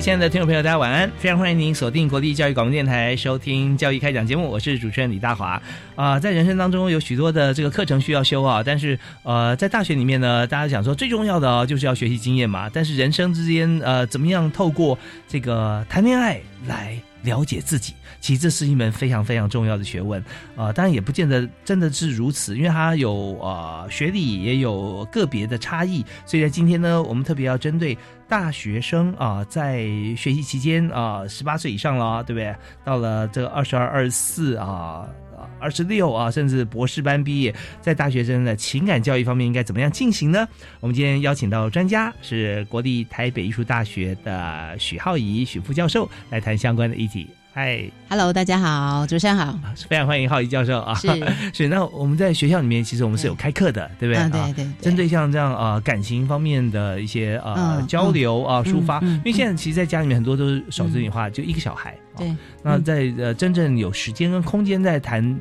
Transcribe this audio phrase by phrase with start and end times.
[0.00, 1.10] 亲爱的听众朋友，大家晚安！
[1.18, 5.60] 非常欢迎您锁定国立教育广播电台收听《教育开讲》节目，我是主持人李大华。
[5.94, 12.70] 啊、在人生当中有许多的这个课程需要修啊，但是呃，在大学里面呢，大家讲说最重要的，就是要学习经验嘛。
[12.72, 17.92] 但是人生之间呃，怎么样透过这个谈恋爱来了解自己？
[18.22, 20.20] 其实这是一门非常非常重要的学问
[20.54, 26.04] 啊、呃当然也不见得真的是如此，因为它有呃学历，也有个别的差异。
[26.24, 27.96] 所以在今天呢，我们特别要针对
[28.30, 29.82] 大学生啊、在
[30.16, 32.54] 学习期间啊，十八岁以上了，对不对？
[32.84, 35.06] 到了这个二十二、二十四啊。
[35.58, 40.46] 二十六啊，甚至博士班毕业，在大学生的情感教育方面应该怎么样进行呢？
[40.80, 47.28] 我们今天邀请到专家是国立台北艺术大学的许浩仪许副教授来谈相关的议题。
[47.52, 49.58] 嗨，Hello，大家好，主持人好。
[49.88, 50.94] 非常欢迎浩怡教授啊！
[50.94, 51.08] 是。
[51.52, 54.22] 是，那我们在学校里面，其实我们是有开课的，对不对？
[54.22, 61.92] 嗯，啊对对对，针对像这样啊感情方面的一些呃、嗯交流啊、抒发，因为现在其实在家里面很多都是少子女化，就一个小孩。
[62.14, 65.36] 哦对，那在呃真正有时间跟空间在谈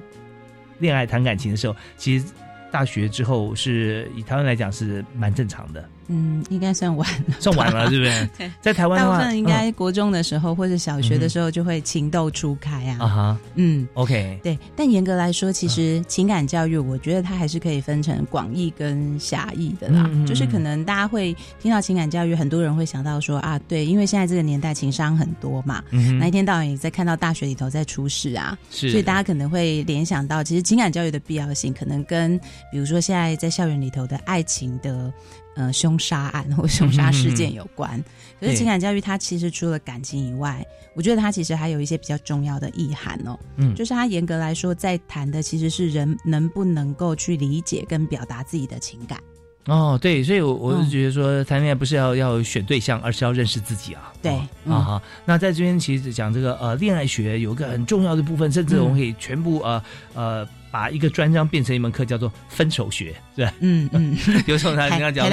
[0.80, 2.26] 恋爱、谈感情的时候，其实
[2.72, 7.36] 大学之后是以台湾来讲是蛮正常的，嗯，应该算晚了。
[7.40, 8.30] 算晚了，对不对？
[8.38, 12.98] 对，在台湾的话，大部分应该国中的时候或者小学的时候就会情窦初开啊。
[13.00, 14.58] 嗯啊哈嗯，，OK，对。
[14.76, 20.10] 但严格来说，其实情感教育，我觉得它还是可以分成广义跟狭义的啦。
[20.28, 32.38] 就是可能大家会听到情感教育，很多人会想到说啊，对，因为现在这个年代情商很多嘛，嗯那一天到晚也在看到大学里头在出事啊，是，所以大家可能会联想到，其实情感教育的必要性，可能跟
[32.72, 35.12] 比如说现在在校园里头的爱情的
[35.60, 38.02] 呃凶杀案或凶杀事件有关。
[38.40, 40.66] 可是情感教育它其实除了感情以外，
[40.96, 43.38] 我觉得它其实还有一些比较重要的意涵哦。
[43.58, 49.20] 嗯就是它严格来说，在谈的其实是人能不能够去理解跟表达自己的情感。
[49.66, 54.12] 哦，对，所以我我是嗯觉得说，谈恋爱不是要要选对象，而是要认识自己啊。
[54.22, 54.32] 对
[54.66, 55.02] 啊哈。
[55.26, 59.84] 那在这边其实讲这个呃恋爱学有一个很重要的部分，甚至我们可以全部呃
[60.16, 63.54] 呃把一个专章变成一门课，叫做分手学，是吧？
[63.60, 65.30] 嗯嗯， 有时候他跟他讲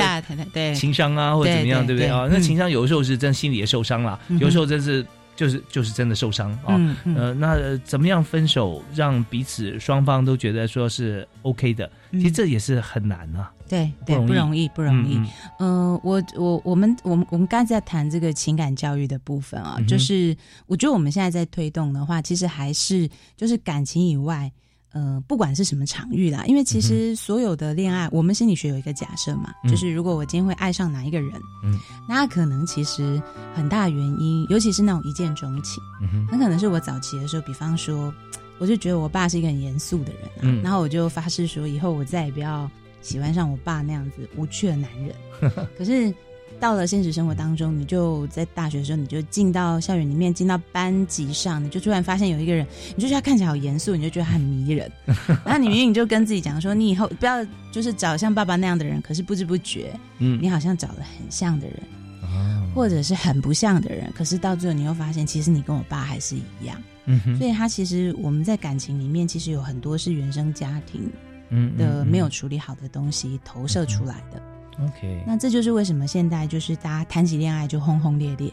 [0.52, 2.28] 对，情商啊，或者怎么样，对不对对啊？
[2.30, 5.04] 那嗯情商有的时候是真心里也受伤了，有时候真是
[5.36, 6.80] 就是就是真的受伤啊。
[7.16, 11.90] 呃，那呃怎么样分手，让彼此双方都觉得说是 OK 的？
[12.12, 15.16] 其实嗯这也是很难啊，对对不容易不容易。
[15.16, 20.34] 嗯嗯，我我我们我们我们刚才在谈这个情感教育的部分啊，就是
[20.66, 24.50] 我觉得我们现在在推动的话，其实还是就是感情以外，
[24.92, 29.70] 呃，不管是什么场域啦，因为其实所有的恋爱，我们心理学有一个假设嘛，嗯。
[29.70, 31.32] 就是如果我今天会爱上哪一个人，
[31.62, 33.20] 嗯，那可能其实
[33.54, 38.12] 很大原因，尤其是那种一见钟情，嗯很可能是我早期的时候，比方说，
[38.58, 40.62] 我就觉得我爸是一个很严肃的人啊，嗯。
[40.62, 42.70] 然后我就发誓说，以后我再也不要
[43.02, 45.14] 喜欢上我爸那样子无趣的男人。
[45.76, 46.14] 可是
[46.58, 54.90] 到了现实生活当中，你就在大学的时候，你就进到校园里面，进到班级上，你就突然发现有一个人，你就觉得他看起来好严肃，你就觉得他很迷人。
[55.44, 61.76] 然后你明明就跟自己讲说，你以后不要就是找像爸爸那样的人，可是不知不觉，嗯你好像找了很像的人。
[62.22, 66.76] 哦或者是很不像的人，可是到最后你又发现，其实你跟我爸还是一样。
[67.06, 71.08] 嗯哼所以他其实我们在感情里面，其实有很多是原生家庭
[71.48, 74.42] 嗯的没有处理好的东西投射出来的。
[74.80, 78.50] OK，那这就是为什么现在就是大家谈起恋爱就轰轰烈烈，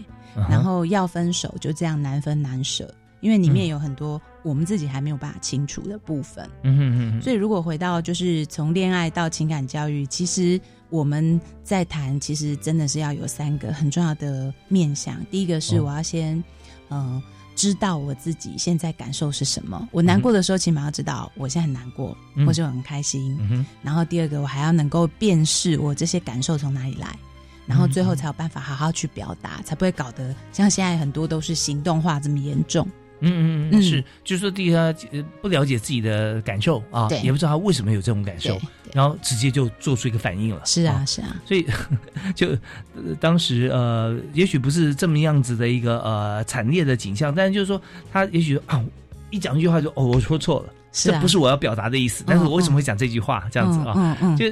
[0.49, 6.49] 然后要分手就这样难分难舍，因为里面有很多我们自己还没有办法清楚的部分。
[6.63, 10.59] 嗯哼嗯哼，所以如果回到就是从恋爱到情感教育，其实
[10.89, 15.23] 我们在谈，其实真的是要有三个很重要的面向。
[15.29, 16.41] 第一个是哦我要先，
[16.89, 17.21] 嗯、
[17.55, 19.87] 知道我自己现在感受是什么。
[19.91, 23.37] 我难过的时候，起码要知道我现在很难过，嗯或者我很开心。
[23.39, 27.15] 嗯，然后第二个，我还要能够辨识我这些感受从哪里来，
[27.65, 32.87] 然后最后才有办法好好去表达，才不会搞得像现在很多都是行动化这么严重。
[33.23, 38.59] 嗯嗯嗯，嗯是，就是说第一他呃不了解自己的感受啊，也不知道他为什么有这种感受
[38.93, 40.61] 然后直接就做出一个反应了。
[40.65, 41.65] 是啊，是啊，所以
[42.35, 42.49] 就、
[42.95, 47.81] 呃当时呃，也许不是这么样子的一个呃惨烈的景象，但是就是说
[48.11, 48.83] 他也许啊
[49.31, 53.93] 一讲一句话就哦我说错了，这不是我要表达的意思，但是我为什么会讲这句话、这样子啊？
[53.97, 54.45] 嗯嗯嗯，就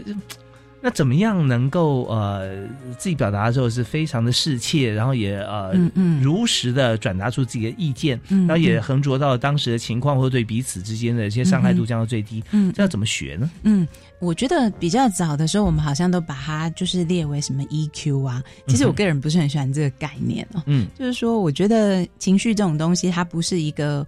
[0.82, 2.66] 那怎么样能够呃
[2.98, 6.22] 自己表达的时候是非常的适切，然后也呃、嗯嗯。
[6.24, 8.82] 如实的转达出自己的意见，嗯然后也嗯。
[8.82, 13.50] 横着到当时的情况或对彼此之间的一些伤害度降到最低，嗯这要怎么学呢？
[13.64, 13.88] 嗯，
[14.20, 18.44] 我觉得比较早的时候，我们好像都把它就是列为什么 EQ 啊。
[18.68, 20.88] 其实我个人不是很喜欢这个概念哦，嗯。
[20.98, 24.06] 就是说，我觉得情绪这种东西，它不是一个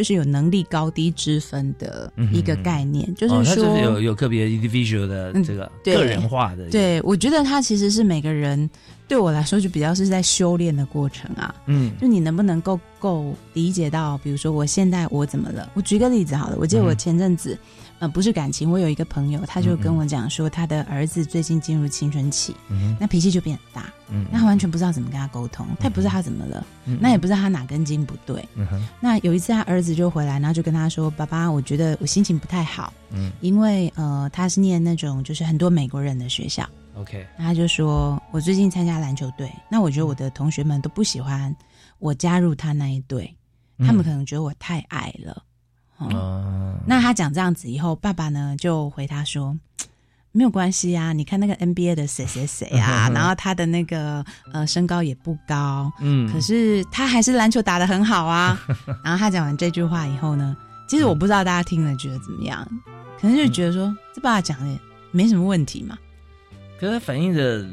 [0.00, 8.70] 就是有能力高低之分的一个概念，就哦，是说，有有个别 individual 的嗯这个个人化的，，对我觉得它其实是每个人
[9.06, 11.54] 对我来说就比较是在修炼的过程啊。
[11.66, 15.70] 嗯就你能不能够够理解到，比如说我现在我怎么了？
[15.74, 17.58] 我举个例子好了，我记得我嗯前阵子，
[18.00, 28.42] 呃，不是感情，我有一个朋友，他就跟我讲说，他的儿子最近进入青春期，嗯那脾气就变很大，嗯，那他完全不知道怎么跟他沟通，他也不知道他怎么了，嗯那也不知道他哪根筋不对。
[29.00, 36.66] 那有一次他儿子就回来，然后就跟他说：“爸爸，我觉得我心情不太好，嗯因为呃，他是念那种就是很多美国人的学校。”
[36.96, 41.54] OK 那他就说：“我最近参加篮球队，那我觉得我的同学们都不喜欢
[41.98, 43.30] 我加入他那一队，
[43.78, 45.42] 他们可能觉得我太矮了。
[46.00, 49.56] 哦啊，那他讲这样子以后，爸爸呢就回他说
[50.32, 58.58] ：“没有关系啊，你看那个 NBA 的谁谁谁啊， 然后他的那个呃身高也不高，嗯，可是他还是篮球打得很好啊。
[59.04, 60.56] ”然后他讲完这句话以后呢，
[60.88, 62.66] 其实我不知道大家听了觉得怎么样，
[63.20, 64.80] 可能就觉得说这爸爸讲的
[65.10, 65.98] 没什么问题嘛。
[66.78, 67.66] 可是他反映的，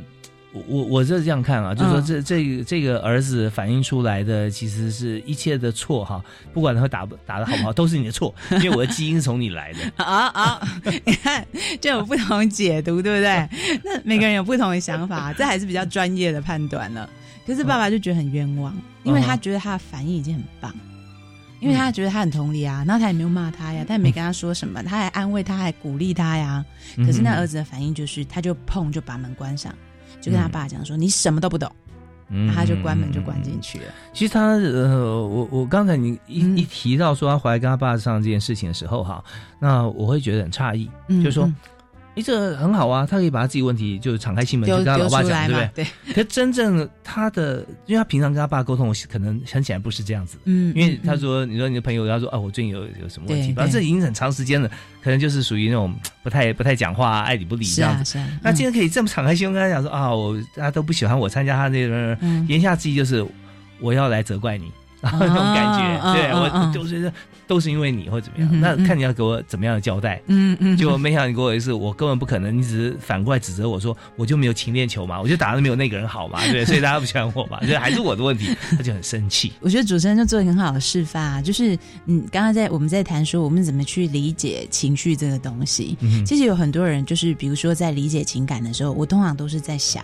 [0.54, 6.24] 我我我是这样看啊，就是说嗯这这个这个儿子反映出来的，其实是一切的错哈，
[6.54, 9.80] 不管他打不打的好不好，都是你的错，因为我的基因是从你来的。
[10.04, 10.68] 啊啊！
[11.06, 11.46] 你看，
[11.82, 13.48] 就有不同解读，对不对？
[13.84, 17.10] 那每个人有不同的想法，这还是比较专业的判断了。
[17.46, 20.74] 可是爸爸就觉得很冤枉，因为他觉得他的反应已经很棒，
[21.60, 26.66] 因为他觉得他很同理啊，然后他也没有骂他呀，他也没跟他说什么，他还安慰他，还鼓励他呀。
[26.98, 29.74] 可是那儿子的反应就是，他就碰就把门关上，
[30.22, 31.72] 就跟他爸讲说：“你什么都不懂。”
[32.30, 33.86] 嗯然后他就关门就关进去了。
[34.12, 39.24] 其实他呃，我我刚才你一、嗯一提到说他回来跟他爸上这件事情的时候哈，
[39.60, 41.50] 那我会觉得很诧异，嗯就是说
[42.18, 50.42] 嗯，诶，这很好啊，他可以把他自己问题就敞开心门，就跟他老爸讲，对不对？，对， 可真正他的，因为他平常跟他爸沟通，可能很显然不是这样子的。
[50.46, 54.70] 嗯，因为他嗯说，你说你的朋友，他说啊，我最近有有什么问题，反正这已经很长时间了，
[55.02, 55.94] 可能就是属于那种
[56.24, 58.18] 不太不太讲话、爱理不理这样子。
[58.18, 63.26] 啊是啊，那今天可以这么敞开心胸跟他讲说啊，我大家都不喜欢我参加他那个，嗯言下之意就是
[63.80, 64.72] 我要来责怪你，
[65.02, 67.12] 然 后那种感觉，嗯对我嗯嗯就是
[67.46, 68.60] 都是因为你或怎么样。
[68.60, 70.22] 那看你要给我怎么样的交代。
[70.28, 79.54] 嗯嗯，结果没想到你给我一次，我根本不可能，你只是反过来指责我说，我就没有勤练球嘛，我就打的没有那个人好嘛，对， 所以大家不喜欢我嘛，所以还是我的问题，他就很生气。
[79.62, 85.98] 我觉得主持人就做一个很好的示范啊，就是嗯，刚刚在我们在谈说我们怎么去理解情绪这个东西。
[86.02, 90.04] 嗯其实有很多人就是，比如说在理解情感的时候，我通常都是在想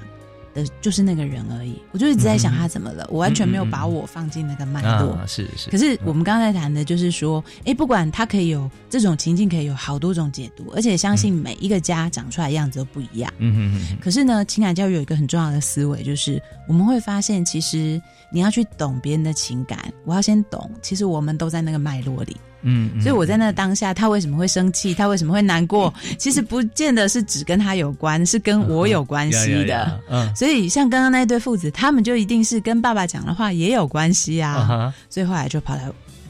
[0.53, 5.13] 的就是那个人而已，我就一直在想他怎么了，我完全没有把我放进那个脉络。
[5.13, 5.69] 啊，是是。
[5.69, 13.33] 可是我们刚才谈的就是说，哎，不管他可以有这种情境，可以有好多种解读，而且相信每一个家长出来的样子都不一样。
[13.39, 22.37] 嗯哼哼哼，可是呢，情感教育有一个很重要的思维，就是我们会发现，其实你要去懂别人的情感，我要先懂，其实我们都在那个脉络里。
[22.63, 30.01] 嗯，嗯所以我在那当下，他为什么会生气，他为什么会难过，其实不见得是只跟他有关，是跟我有关系的。
[30.09, 34.93] 嗯所以像刚刚那对父子，他们就一定是跟爸爸讲的话也有关系啊。
[35.09, 35.83] 所以后来就跑来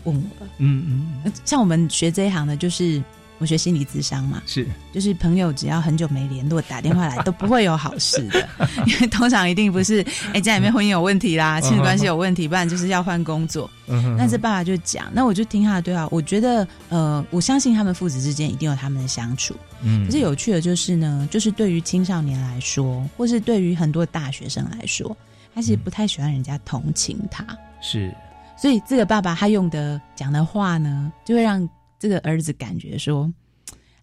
[0.04, 0.52] 问我了。
[0.58, 3.02] 嗯嗯，呃像我们学这一行的，就是
[3.44, 4.66] 我学心理智商嘛，是。
[4.94, 8.48] 就是朋友只要很久没联络，打电话来都不会有好事的，
[8.88, 13.70] 因为通常一定不是哎家里面婚姻有问题啦，亲子关系有问题，不然就是要换工作。
[13.88, 14.16] 嗯哼。
[14.18, 19.54] 但是爸爸就讲，那我就听他的对话，我觉得呃，我相信他们父子之间一定有他们的相处。
[19.82, 25.18] 嗯，可是有趣的就是呢，就是对于青少年来说，或是对于很多大学生来说，
[25.54, 27.46] 他其实不太喜欢人家同情他。
[27.82, 28.14] 是。
[28.56, 31.68] 所以这个爸爸他用的讲的话呢，就会让
[32.04, 33.32] 这个儿子感觉说，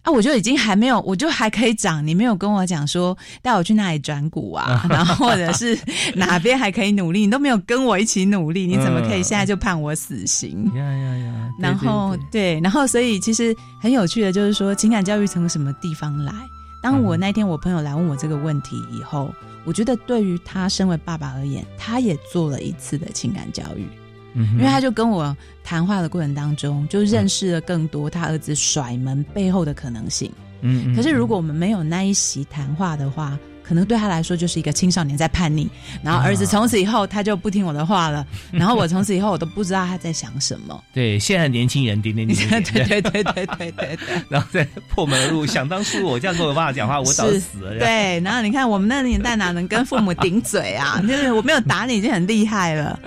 [0.01, 2.03] 啊，我就已经还没有，我就还可以涨。
[2.07, 5.77] 你没有跟我讲说带我去哪里转股啊， 然后或者是
[6.15, 10.65] 哪边还可以努力，你都没有跟我一起努力， 你怎么可以现在就判我死刑？
[10.73, 11.49] 呀呀呀！
[11.59, 16.33] 然后对然后所以其实很有趣的就是说，情感教育从什么地方来？
[16.81, 19.31] 当我嗯那天我朋友来问我这个问题以后，
[19.63, 23.85] 我觉得对于他身为爸爸而言，他也做了一次的情感教育。
[24.33, 30.31] 嗯因为他就跟我谈话的过程当中，就认识了更多他儿子甩门背后的可能性。
[30.61, 33.37] 嗯嗯可是如果我们没有那一席谈话的话，
[33.71, 35.69] 可能对他来说就是一个青少年在叛逆，
[36.03, 40.83] 然后儿子从此以后他就不听我的话了， 然后我从此以后我都不知道他在想什么。
[40.93, 43.97] 对现在年轻人点点点对对对对对对对。
[44.27, 45.45] 然后再破门而入。
[45.45, 47.79] 想当初我这样跟我爸爸讲话，我早死了。
[47.79, 51.01] 对，然后你看我们那个年代哪能跟父母顶嘴啊？
[51.07, 52.99] 就是我没有打你已经很厉害了。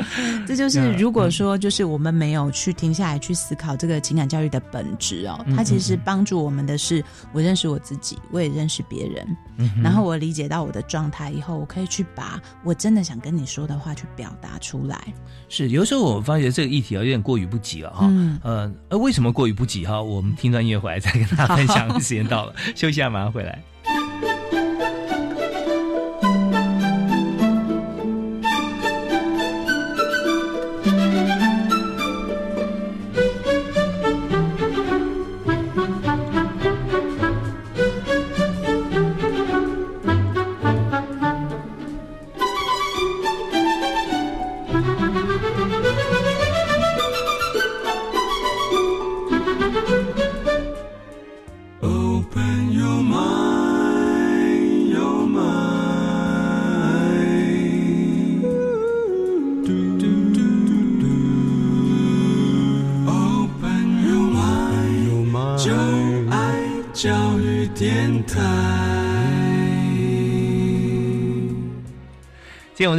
[0.47, 9.37] 这就是嗯如果说就是我们没有去停下来去思考这个情感教育的本质哦，嗯它其实帮助我们的是我认识我自己，我也认识别人，
[9.83, 15.13] 然后我理解到我的状态以后，我可以去把我真的想跟你说的话去表达出来。
[15.49, 18.07] 是有时候我发觉这个议题啊有点过于不及了哈。
[18.11, 20.01] 嗯呃，呃，为什么过于不及哈？
[20.01, 21.89] 我们听段音乐回来再跟大家分享。
[22.01, 23.63] 时间到了，休息一下，马上回来。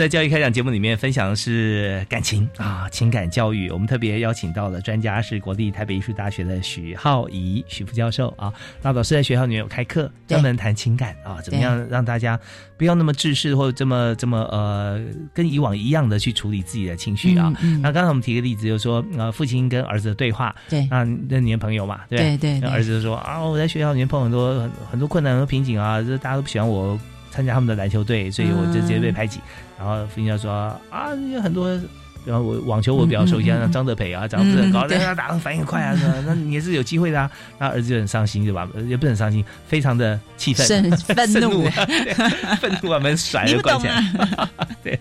[0.05, 3.71] 在教育开讲节目里面分享的是感情啊，情感教育。
[3.71, 8.53] 我们特别邀请到的专家是国立台北艺术大学的许浩怡许副教授啊。
[8.83, 12.39] 那老师在学校里面有开课，专门谈情感啊，怎么样让大家
[12.77, 17.51] 不要那么制式或者这么这么呃，跟以往一样的去处理自己的情绪啊。
[17.63, 26.95] 嗯嗯那刚才我们提个例子，就是说呃，父亲跟儿子的对话，对那那你的朋友嘛，对对对对那儿子就说啊，我在学校里面碰很多很很多困难和瓶颈啊，这大家都不喜欢我
[27.35, 29.39] 参加他们的篮球队，所以我就直接被排挤。
[29.77, 30.51] 然后父亲就说
[30.89, 31.79] 啊，有很多。
[32.23, 37.29] 比方我网球我比较熟悉，像张德培啊，长得不是很高，但是他打的反应快啊，是吧那你也是有机会的啊。
[37.59, 38.67] 那儿子就很伤心，对吧？
[38.73, 41.69] 呃也不是很伤心，非常的气愤，愤愤怒
[42.59, 43.93] 愤怒把门甩了，关起来。
[44.37, 44.49] 啊？
[44.83, 44.99] 对，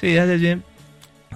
[0.00, 0.60] 所以他在这边。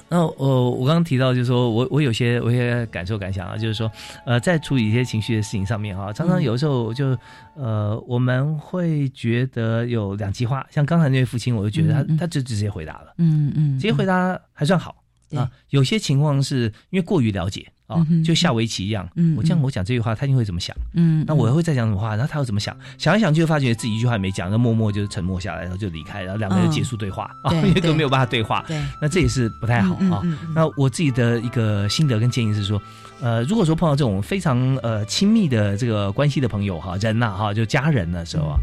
[0.09, 3.91] 那我我刚刚提到，就是说我我有些我有些感受感想啊，就是说，
[4.27, 7.17] 呃，在处理一些情绪的事情上面哈，常常有时候就
[7.55, 10.67] 呃，我们会觉得有两极化。
[10.71, 14.97] 像刚才那位父亲，我就觉得他嗯嗯他就直接回答了，嗯嗯，直接回答还算好
[15.31, 15.51] 对啊。
[15.71, 20.75] 有些情况是因为过于了解啊就下围棋一样嗯，我这样嗯我讲这句话，他一定会怎么想？
[20.95, 22.77] 嗯，那我会再讲什么话，然后他又怎么想？
[22.99, 28.65] 想一想，就发觉自己一句话也没讲，那默默就沉默下来，然后就离开，然后两个人嗯结束对话啊，对对 因为都没有办法对话。
[28.67, 30.23] 对那这也是不太好啊。
[30.55, 32.81] 那我自己的一个心得跟建议是说，
[33.21, 38.57] 呃，如果说碰到这种非常呃亲密的这个关系的朋友哈，人呐、哈，就家人的时候啊，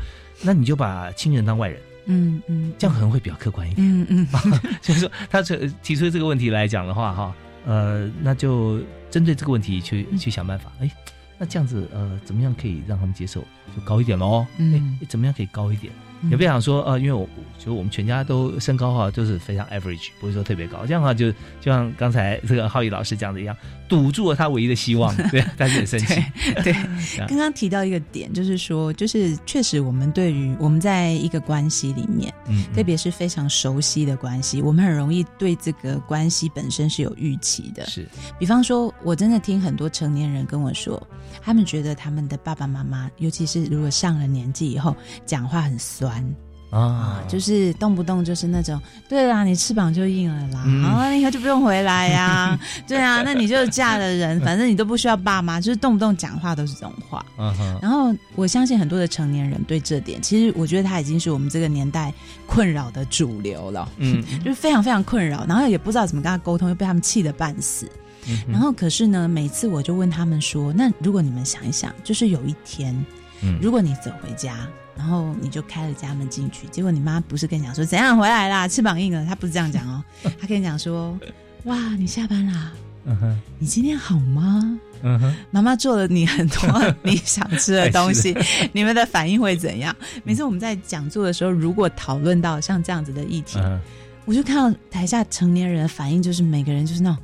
[0.43, 3.87] 那你就把亲人当外人，嗯嗯，这样可能会比较客观一点。
[3.87, 4.27] 嗯嗯
[4.81, 7.33] 就是说，他这提出这个问题来讲的话哈，
[7.65, 8.79] 呃，那就
[9.11, 10.71] 针对这个问题去嗯去想办法。
[10.79, 10.89] 哎，
[11.37, 13.41] 那这样子呃，怎么样可以让他们接受？
[13.75, 14.45] 就高一点喽。
[14.57, 15.93] 嗯哎，怎么样可以高一点？
[16.21, 20.85] 嗯也不想说呃，因为我就我们全家都身高哈，就是非常 average，不是说特别高。
[20.85, 23.55] 这样的话就就像刚才这个浩宇老师讲的一样，
[23.87, 26.23] 堵住了他唯一的希望，对，但是很生气。
[26.63, 37.85] 对 对，刚刚提到一个点，就是说，就是确实我们对于我们在一个关系里面，嗯，特别是非常熟悉的关系，我们很容易对这个关系本身是有预期的。
[37.85, 38.07] 是
[38.39, 41.01] 比方说，我真的听很多成年人跟我说，
[41.41, 46.23] 他们觉得他们的爸爸妈妈，尤其是如果上了年纪以后，讲话很酸啊。
[46.71, 50.81] 啊，，就是动不动就是那种，对啦，你翅膀就硬了啦，嗯。
[50.85, 57.25] 啊，你以后就不用回来呀、 对啊，那你就嫁了人，反正你都不需要爸妈，就是动不动讲话都是这种话。
[57.37, 62.13] 嗯，然后我相信很多的成年人对这点，其实我觉得他已经是我们这个年代
[62.47, 63.89] 困扰的主流了。
[63.97, 67.85] 嗯， 就是非常非常困扰，然后也不知道怎么跟他沟通，又被他们气得半死。
[68.29, 72.95] 嗯然后可是呢，每次我就问他们说：“那如果你们想一想，就是有一天，
[73.41, 73.59] 嗯。
[73.61, 74.55] 如果你走回家，
[75.01, 80.03] 然后你就开了家门进去，结果你妈不是跟你讲说怎样回来啦，翅膀硬了，她不是这样讲哦，
[80.39, 81.17] 她跟你讲说：
[81.65, 82.71] 哇，你下班啦，
[83.05, 84.79] 嗯哼，你今天好吗？
[85.01, 88.37] 嗯哼，妈妈做了你很多你想吃的东西，
[88.73, 89.95] 你们的反应会怎样？
[90.23, 93.81] 每次我们在讲座的时候，如果讨论到像这样子的议题，嗯
[94.25, 97.17] 我就看到台下成年人的反应，就是每个人就是那种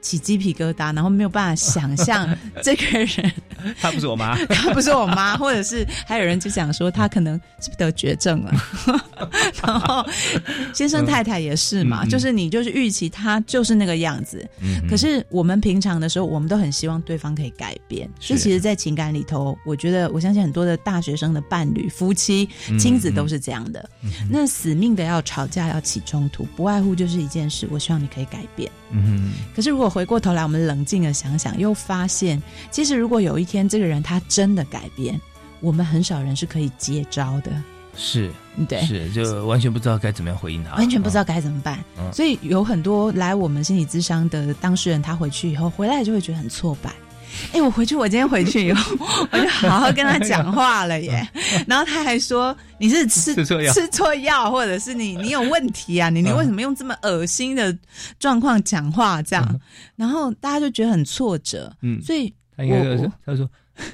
[0.00, 2.28] 起鸡皮疙瘩，然后没有办法想象
[2.64, 3.32] 这个人
[3.80, 8.52] 她不是我妈， 她不是我妈，或者是还有人就讲说她可能是不是得绝症了，
[9.64, 10.04] 然后
[10.74, 18.08] 先生太太也是嘛，就是你就是预期他就是那个样子，嗯可是我们平常的时候，我们都很希望对方可以改变。
[18.20, 18.28] 是。
[18.28, 22.48] 所以其实，在情感里头，我觉得我相信很多的大学生的伴侣、夫妻、
[22.78, 23.88] 亲子都是这样的。
[24.02, 28.70] 嗯那死命的要吵架、要起冲突，不外乎就是一件事：我希望你可以改变。
[28.92, 32.40] 嗯可是如果回过头来，我们冷静的想想，又发现，
[32.70, 35.20] 其实如果有一天这个人他真的改变，
[35.60, 37.50] 我们很少人是可以接招的。
[37.96, 38.30] 是
[38.68, 41.82] 对，是，就完全不知道该怎么样回应他，完全不知道该怎么办。
[41.98, 46.92] 嗯所以有很多来我们心理咨商的当事人，他回去以后回来就会觉得很挫败。
[47.52, 48.96] 哎、我回去，我今天回去以后，
[49.30, 51.28] 我就好好跟他讲话了耶。
[51.66, 56.10] 然后他还说你是吃 吃错药吃错药，或者是你你有问题啊？
[56.10, 57.76] 你你为什么用这么恶心的
[58.18, 59.60] 状况讲话这样？
[59.94, 61.72] 然后大家就觉得很挫折。
[61.82, 63.48] 嗯所以他应该我说，他说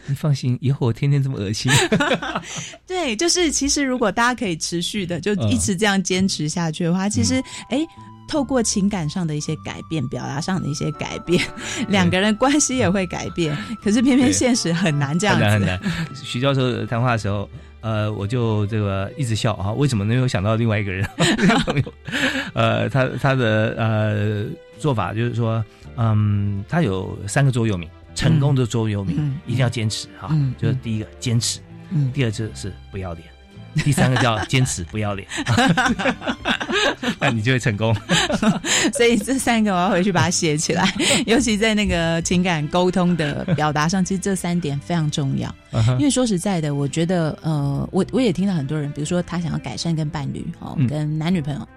[0.06, 1.70] 你放心，以后我天天这么恶心，
[2.87, 7.87] 对，就是其实如果大家可以持续的就嗯一直这样坚持下去的话，其实哎。
[8.28, 11.40] 透过情感上的一些改变，表达上的一些改变，
[11.87, 13.56] 两个人关系也会改变。
[13.80, 15.44] 可是偏偏现实很难这样子。
[15.44, 16.14] 很难很难。
[16.25, 17.49] 徐教授谈话的时候，
[17.82, 21.08] 呃，我就这个一直笑啊，为什么没有想到另外一个人
[21.38, 21.92] 那个朋友？
[22.52, 24.44] 呃，他他的呃
[24.76, 25.64] 做法就是说，
[25.96, 33.25] 嗯，他有三个座右铭，成功的座右铭、嗯一定要坚持哈，嗯就是第一个坚持，嗯，第二就是不要脸。
[33.85, 35.28] 第三个叫坚持不要脸，
[37.20, 37.94] 那你就会成功。
[38.96, 40.90] 所以这三个我要回去把它写起来，
[41.26, 45.54] 尤其在那个情感沟通的表达上，其实这三点非常重要。
[45.99, 50.87] 因为说实在的，我觉得呃，我我也听到很多人，比如说他想要改善跟伴侣哦，嗯。
[50.87, 51.68] 跟男女朋友，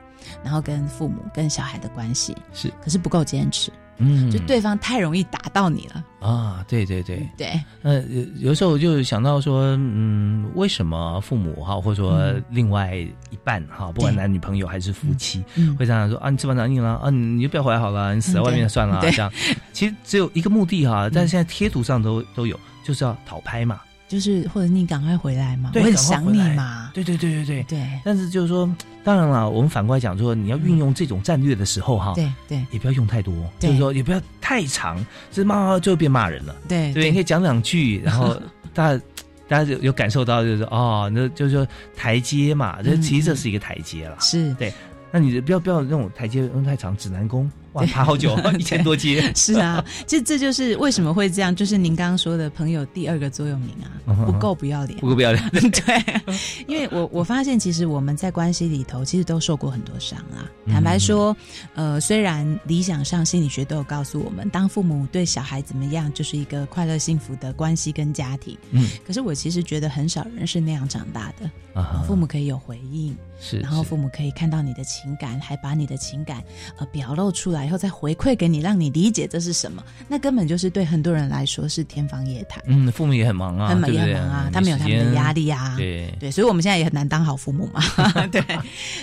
[0.42, 4.30] 然后跟父母、跟小孩的关系，是，可是不够坚持，嗯。
[4.32, 6.04] 就对方太容易打到你了。
[6.20, 12.44] 啊，对对对，对，呃，有有时候我就想到说，嗯，为什么父母哈，或者说嗯。
[12.50, 15.76] 另外一半哈，不管男女朋友还是夫妻，嗯。
[15.78, 19.32] 会常常说啊，你翅膀长硬了啊，你你就不要回来好了，你死在嗯外面算了这样。
[19.72, 23.80] 其实只有一个目的哈，但是现在贴图上都都有，就是要讨拍嘛。
[24.10, 26.90] 就是或者你赶快回来嘛，对我很想你嘛。
[26.96, 27.64] 对对对对对。
[27.64, 27.88] 对。
[28.04, 28.68] 但是就是说，
[29.04, 32.66] 当然了，我们反过来讲说，你要运用这种战略的时候哈，对对。
[32.72, 36.56] 也不要用太多，就是说也不要太长，这骂就变骂人了。
[36.68, 38.36] 对对，你可以讲两句，然后
[38.74, 39.04] 大家
[39.48, 44.18] 大家有有感受到，就是哦，那就是说台阶嘛，这嗯其实这是一个台阶了。
[44.22, 44.52] 是。
[44.56, 44.74] 对。
[45.12, 49.32] 那你不要不要那种台阶用太长，指南宫哇爬好久， 一千多阶。
[49.36, 53.88] 是啊，这这就是为什么会这样，就是您刚刚说的朋友第二个座右铭啊
[54.26, 55.08] 不够不要脸不。
[55.10, 56.24] 够不要脸， 对，
[56.68, 60.46] 因为我我发现，其实我们在关系里头，其实都受过很多伤啦。
[60.66, 61.36] 嗯坦白说，
[61.74, 68.56] 呃，虽然理想上心理学都有告诉我们，当父母对小孩怎么样，就是一个快乐幸福的关系跟家庭。
[68.72, 71.50] 嗯可是我其实觉得很少人是那样长大的。
[71.74, 76.44] 啊父母可以有回应，是然后父母可以看到你的情感，还把你的情感
[76.78, 79.84] 呃表露出来以后再回馈给你，让你理解这是什么。
[80.08, 82.64] 那根本就是对很多人来说是天方夜谭。
[82.66, 85.76] 嗯，父母也很忙啊，他们对不对也很忙啊，他们有他们的压，力啊。
[85.78, 87.82] 对，对，所以我们现在也很难当好父母嘛。
[88.32, 88.44] 对，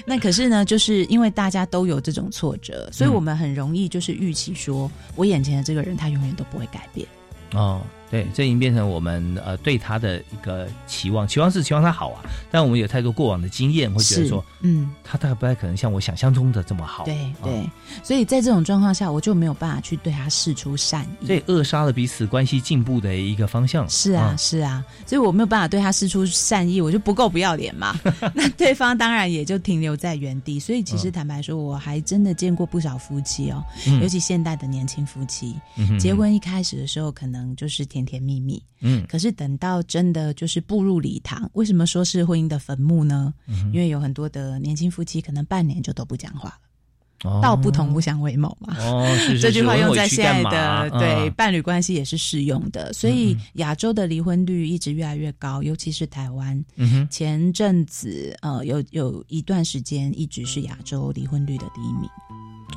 [0.05, 7.07] 那可是呢，就是因为大家都有这种挫折，所以我们很容易就是预期说，我眼前的这个人他永远都不会改变。
[7.52, 17.71] 哦，对，这已经变成我们呃对他的一个期望，期望是期望他好啊，但我们有太多过往的经验，会觉得说嗯，他大概不太可能像我想象中的这么好，对啊对，
[18.03, 21.27] 所以在这种状况下，我就没有办法去对他示出善意。
[21.27, 23.88] 所以扼杀了彼此关系进步的一个方向。
[23.88, 27.99] 是啊，是啊，所以我没有办法对他施出善意，我就不够不要脸嘛。
[28.35, 30.61] 那对方当然也就停留在原地。
[30.61, 35.57] 所以其实坦白说，我还真的见过不少夫妻哦，嗯尤其现代的年轻夫妻，
[35.99, 39.04] 结，婚一开始的时候可能就是甜甜蜜蜜，嗯。
[39.09, 43.32] 可是等到真的就是步入礼堂，为什么说是婚姻的坟墓呢？
[43.48, 47.40] 嗯因为有很多的年轻夫妻可能半年就都不讲话了，哦。
[47.42, 48.76] 道不同不相为谋嘛。
[48.78, 56.62] 哦，是是 这句话用在现在的对嗯伴侣关系也是适用的，所以亚洲的离婚率一直越来越高，尤其是台湾。
[56.76, 62.09] 嗯哼，前阵子呃有有一段时间一直是亚洲离婚率的第一名，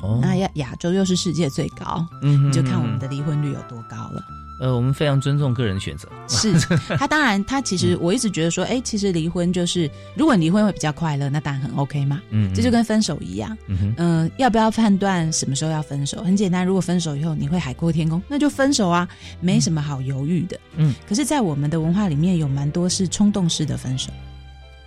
[0.02, 4.22] 哦，那亚亚洲又是世界最高，嗯哼你就看我们的离婚率有多高了。
[4.60, 6.06] 呃，我们非常尊重个人的选择。
[6.28, 6.52] 是
[6.98, 12.20] 他当然，他其实我一直觉得说，哎，其实离婚就是，如果你离婚会比较快乐，那当然很 OK 嘛。
[12.28, 16.22] 嗯，这就跟分手一样，嗯哼嗯、要不要判断什么时候要分手？
[16.22, 19.08] 很简单，如果分手以后你会海阔天空，那就分手啊，
[19.40, 20.60] 没什么好犹豫的。
[20.76, 24.10] 嗯，可是，在我们的文化里面，有蛮多是冲动式的分手。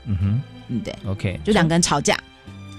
[0.06, 2.16] 嗯哼嗯，对，，OK，就两个人吵架。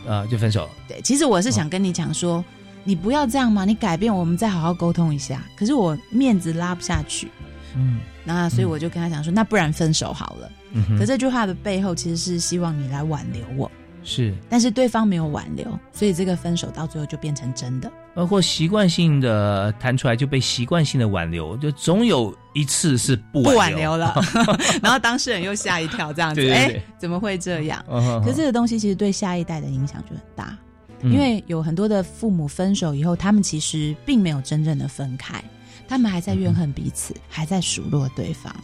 [0.06, 0.70] 啊就分手了。
[0.86, 2.44] 对，其实我是想跟你讲说，
[2.84, 5.42] 你不要这样嘛，你改变，我们再好好沟通一下。
[5.56, 7.30] 可是我面子拉不下去，
[7.76, 8.00] 嗯。
[8.26, 10.50] 那所以我就跟他讲说，那不然分手好了。
[10.72, 13.70] 嗯，可这句话的背后其实是希望你来挽留我，
[14.02, 14.34] 是。
[14.48, 17.92] 但是对方没有挽留，所以这个分手到最后就变成真的。
[18.14, 24.14] 包括习惯性的弹出来就被习惯性的挽留，就总有一次是不不挽挽留了，
[24.82, 27.84] 然后当事人又吓一跳，这样子， 哎、怎么会这样？
[27.90, 30.58] 嗯可是这个东西其实对下一代的影响就很大，嗯
[31.04, 35.42] 因为有很多的父母分手以后，他们其实并没有真正的分开，
[35.86, 38.54] 他们还在怨恨彼此，还在数落对方，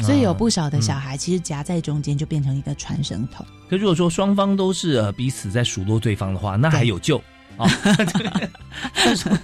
[0.00, 3.44] 所以有不少的小孩其实夹在中间，就变成一个传声筒。
[3.68, 7.18] 可如果说双方都是呃彼此在数落对方的话，那还有救。
[7.56, 7.68] 啊。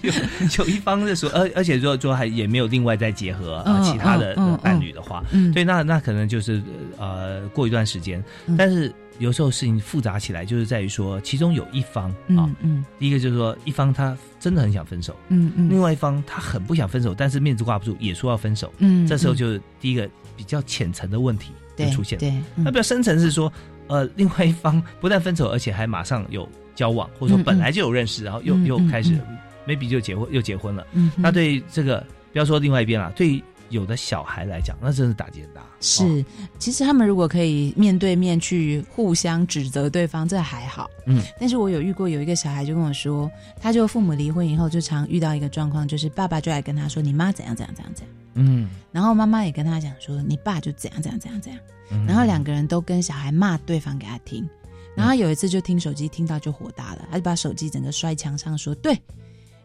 [0.03, 0.13] 有
[0.65, 6.63] 有一方在说，而而且说说还也没有另外再结合其他的伴侣的话，嗯，对，那那可能就是
[6.99, 8.57] 呃过一段时间，嗯。
[8.57, 12.85] 但是有时候事情复杂起来，就是在于说其中有一方啊嗯，嗯。
[12.99, 15.69] 第一个就是说一方他真的很想分手，嗯嗯。
[15.69, 22.21] 另外一方他很不想分手，但是面子挂不住，也说要分手，嗯，这时候嗯就是第一个比较浅层的问题就出现了。
[22.21, 22.65] 对，嗯。
[22.65, 23.53] 那比较深层是说，
[23.87, 29.39] 呃，另外一方不但分手，而且还马上有交往，或者说嗯本来就有认识，然后又嗯又开始嗯。
[29.67, 30.87] maybe 就结婚又结婚了。
[30.93, 35.61] 嗯哼那对这个不要说另外一边了，对有的小孩来讲，那真是打击很大。
[35.61, 35.65] 哦。
[35.81, 36.25] 是，
[36.59, 40.91] 其实他们如果可以面对面去互相指责对方，这还好。
[41.07, 52.07] 嗯，但是我有遇过有一个小孩就跟我说，他就父母离婚以后，就常遇到一个状况，就是爸爸就来跟他说，你妈怎样怎样怎样怎样，嗯，然后妈妈也跟他讲说，你爸就怎样怎样怎样怎样，嗯。
[52.07, 54.49] 然后两个人都跟小孩骂对方给他听，
[54.97, 58.99] 然后有一次就听手机听到就火大了，他就把手机整个摔墙上说，对。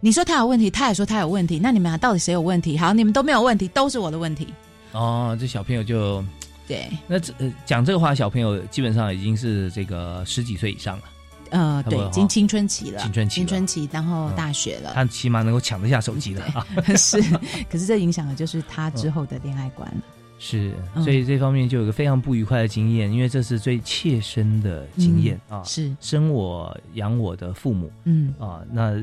[0.02, 2.78] 你说他有问题，他也说他有问题，那你们俩到底谁有问题？
[2.78, 4.48] 好，你们都没有问题，都是我的问题。
[4.94, 6.24] 哦，这小朋友就
[6.68, 11.04] 对，那这呃讲这个话，小朋友基本上已经是这个十几岁以上了，
[11.50, 16.66] 呃，对，已经青春期了，青春期青春期，然后大学了，他起码能够抢得下手机了 啊。
[16.96, 17.22] 是，
[17.70, 20.02] 可是这影响的就是他之后的恋爱观了。
[20.40, 25.62] 是，嗯所以这方面就有个非常不愉快的经验，因为这是最切身的经验啊。
[25.66, 28.96] 是，生我养我的父母嗯啊，那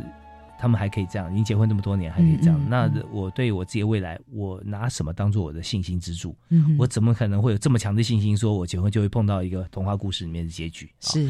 [0.58, 2.58] 他们还可以这样，已经结婚这么多年还可以这样。
[2.58, 6.36] 嗯嗯那嗯我对我自己的未来，我拿什么当做我的信心支柱？
[6.50, 10.86] 嗯，我怎么可能会有这么强的信心，说我结婚就会碰到一个童话故事里面的结局？
[10.86, 11.28] 啊是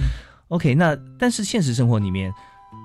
[0.49, 2.33] ，OK，那但是现实生活里面，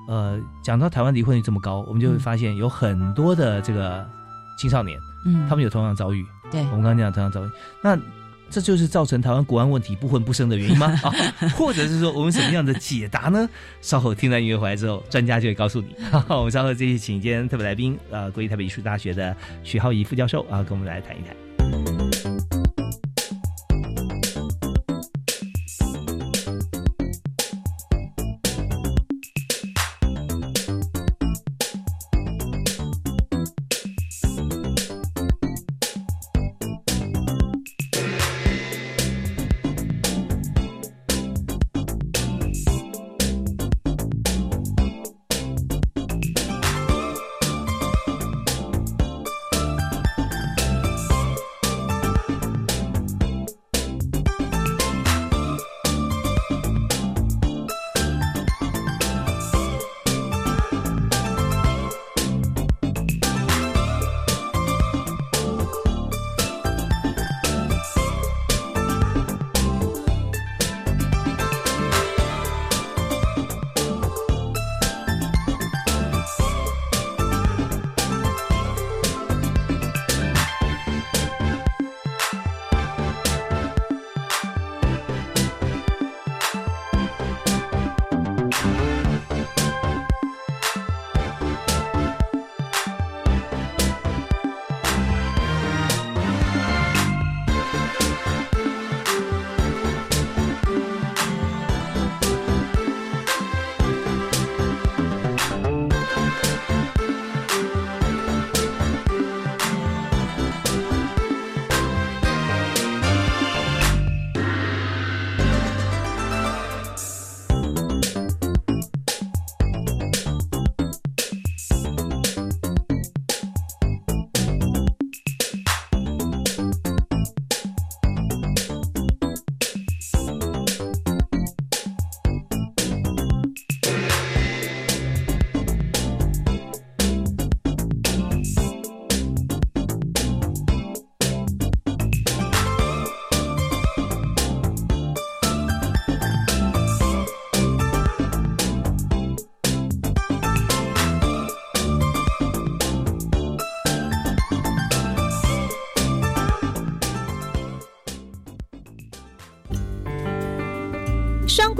[0.07, 4.07] 呃，讲到台湾离婚率这么高，我们就会发现有很多的这个
[4.57, 6.25] 青少年，嗯，他们有同样遭遇。
[6.51, 7.49] 对我们刚刚讲同样遭遇，
[7.81, 7.97] 那
[8.51, 10.87] 这就是造成台湾国安问题不婚不生的原因吗？
[11.01, 11.09] 啊，
[11.55, 13.49] 或者是说我们什么样的解答呢？
[13.81, 15.95] 稍后听完音乐回来之后，专家就会告诉你。
[16.29, 21.50] 我们稍后继续请今天特别来宾，呃，国立台北艺术大学的徐浩怡副教授啊，跟我们来谈一谈。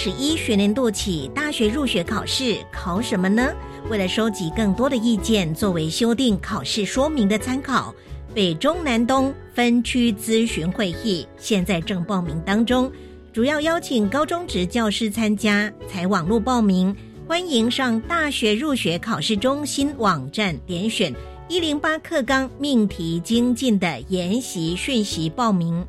[0.00, 3.52] 十一学年度起，大学入学考试考什么呢？
[3.90, 7.92] 为了收集更多的意见，作为修订考试说明的参考，
[8.32, 12.88] 北中南东分区咨询会议现在正报名当中，
[13.32, 16.94] 主要邀请高中职教师参加，采网络报名。
[17.26, 21.12] 欢迎上大学入学考试中心网站点选
[21.48, 25.84] 一零八课纲命题精进的研习讯息报名。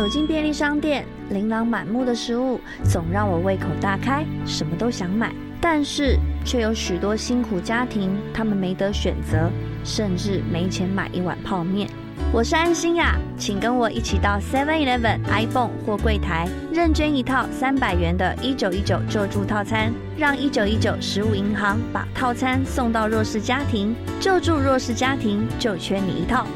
[0.00, 5.30] 走进便利商店，琳琅满目的食物总让我胃口大开，什么都想买。
[5.60, 9.50] 但是，却有许多辛苦家庭，他们没得选择，
[9.84, 11.86] 甚至没钱买一碗泡面。
[12.32, 26.46] 我是安心呀，请跟我一起到 Seven Eleven、iPhone 或柜台认捐一套三百元的一九一九救助套餐，让一九一九食物银行把套餐送到弱势家庭，救助弱势家庭就缺你一套，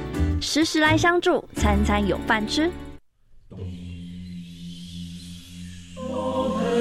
[0.41, 2.71] 时时来相助，餐餐有饭吃。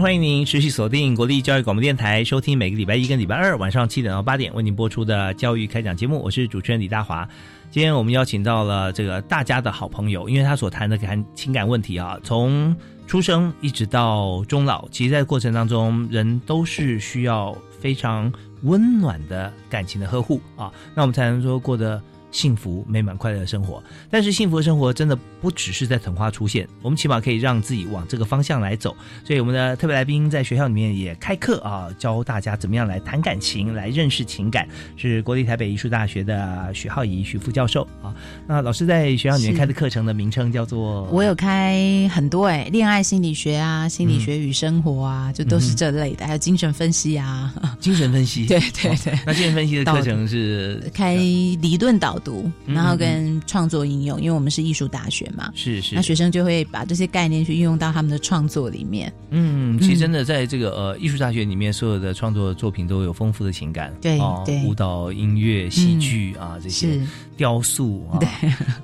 [0.00, 6.22] 欢迎您持续锁定国立教育广播电台，收听每个礼拜一跟礼拜二晚上七点到八点为您播出的教育开讲节目。
[6.22, 7.28] 我是主持人李大华。
[7.68, 12.74] 今天我们邀请到了这个大家的好朋友，因为他所谈的感情感问题啊，从
[13.08, 18.32] 出生一直到终老，其实在过程当中，人都是需要非常
[18.62, 22.00] 温暖的感情的呵护啊，那我们才能说过得
[22.30, 23.82] 幸福、美满、快乐的生活。
[24.10, 28.96] 但是幸福的生活真的不只是在藤花出现，我们起码可以让自己往这个方向来走。
[29.24, 34.68] 所以我们的特别来宾在学校里面也开课啊，教大家怎么样来谈感情、来认识情感。
[34.96, 38.14] 是国立台北艺术大学的许浩怡许副教授啊。
[38.46, 48.46] 那老师在学校里面开的课程的名称叫做我有开很多哎、恋爱心理学啊，心理学与生活啊，就都是这类的，还有精神分析啊，精神分析。
[48.48, 49.18] 对对对。
[49.26, 55.94] 那精神分析的课程是开理论导读，嗯然后跟创作应用，因为我们是艺术大学嘛，是是。
[55.94, 59.12] 那学生就会把这些概念去运用到他们的创作里面。
[59.30, 64.18] 嗯，其实真的在这个呃艺术大学里面，所有的创作作品都有丰富的情感，对
[64.64, 67.00] 舞蹈、音乐、戏剧、啊这些
[67.36, 68.18] 雕塑啊，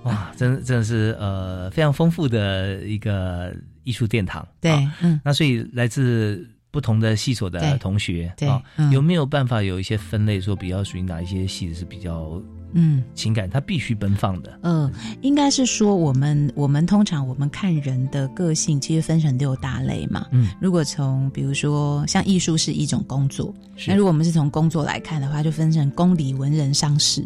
[0.05, 4.47] 哇，真真的是呃非常丰富的一个艺术殿堂。
[4.61, 5.21] 对啊嗯。
[5.25, 8.49] 那所以来自不同的系所的同学，对
[8.91, 12.41] 有没有办法有一些分类，说比较属于哪一些系是比较
[12.75, 14.59] 嗯情感，它必须奔放的？
[14.63, 14.91] 呃，
[15.23, 20.27] 应该是说我们我们通常我们看人的个性，其实分成六大类嘛。
[20.33, 23.55] 嗯，如果从比如说像艺术是一种工作，
[23.87, 27.25] 那如果我们是从工作来看的话，就分成公理文人商事。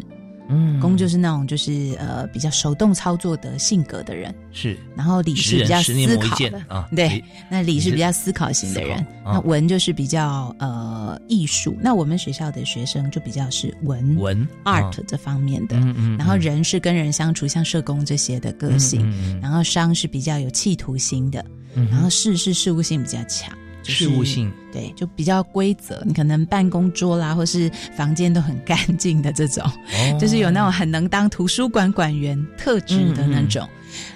[0.49, 0.79] 嗯。
[0.79, 6.61] 公就是那种就是呃比较手动操作的性格的人，是，然后理是比较思考的。
[6.67, 9.33] 啊对，那理是比较思考型的人，啊。
[9.33, 11.77] 那文就是比较呃艺术。
[11.81, 23.53] 那我们学校的学生就比较是文文 art 啊这方面的，嗯嗯然后嗯人是跟人相处，像社工这些的个性，嗯嗯嗯然后商是比较有企图心的，嗯然后事是事务性比较强。
[23.81, 33.67] 就是事务性对，就比较规则，你可能办公桌啦，或是房间都很干净的这种，哦就是有那种很能当图书馆馆员特质的那种。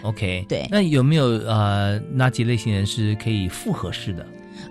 [0.03, 4.25] OK，对那有没有呃哪几类型人是可以复合式的？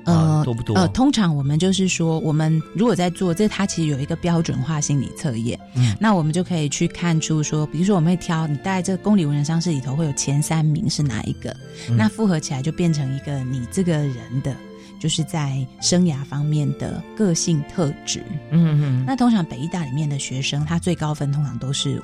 [0.05, 0.75] 呃啊，多不多？
[0.77, 11.55] 呃，通常我们就是说，我们如果在做这，它其实有一个标准化心理测验，嗯那我们就可以去看出说，比如说我们会挑你大概这个公理文人商事里头会有前三名是哪一个，
[11.89, 14.57] 嗯那复合起来就变成一个你这个人的。
[15.03, 22.01] 就是在生涯方面的个性特质，嗯嗯那通常北医大里面的学生，他最高分通常都是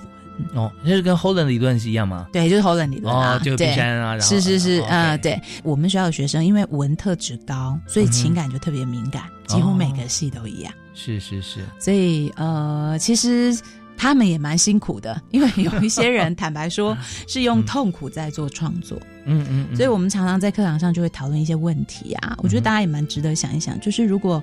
[0.52, 2.26] 哦，那是跟 Holland 理论是一样吗？
[2.32, 10.72] 对，就是 Holland 理论啊，哦，就对冰山啊，然后是是是，哦呃，，OK 对我们学校的学生，因为文特质高，所以情感就特别敏感，几乎每个系都一样。
[10.92, 13.56] 是是是，所以呃，其实
[13.98, 22.38] 他们也蛮辛苦的，因为有一些人 坦白说是用痛苦在做创作，嗯嗯嗯，所以我们常常在课堂上就会讨论一些问题啊。
[22.40, 24.42] 我觉得大家也蛮值得想一想，就是如果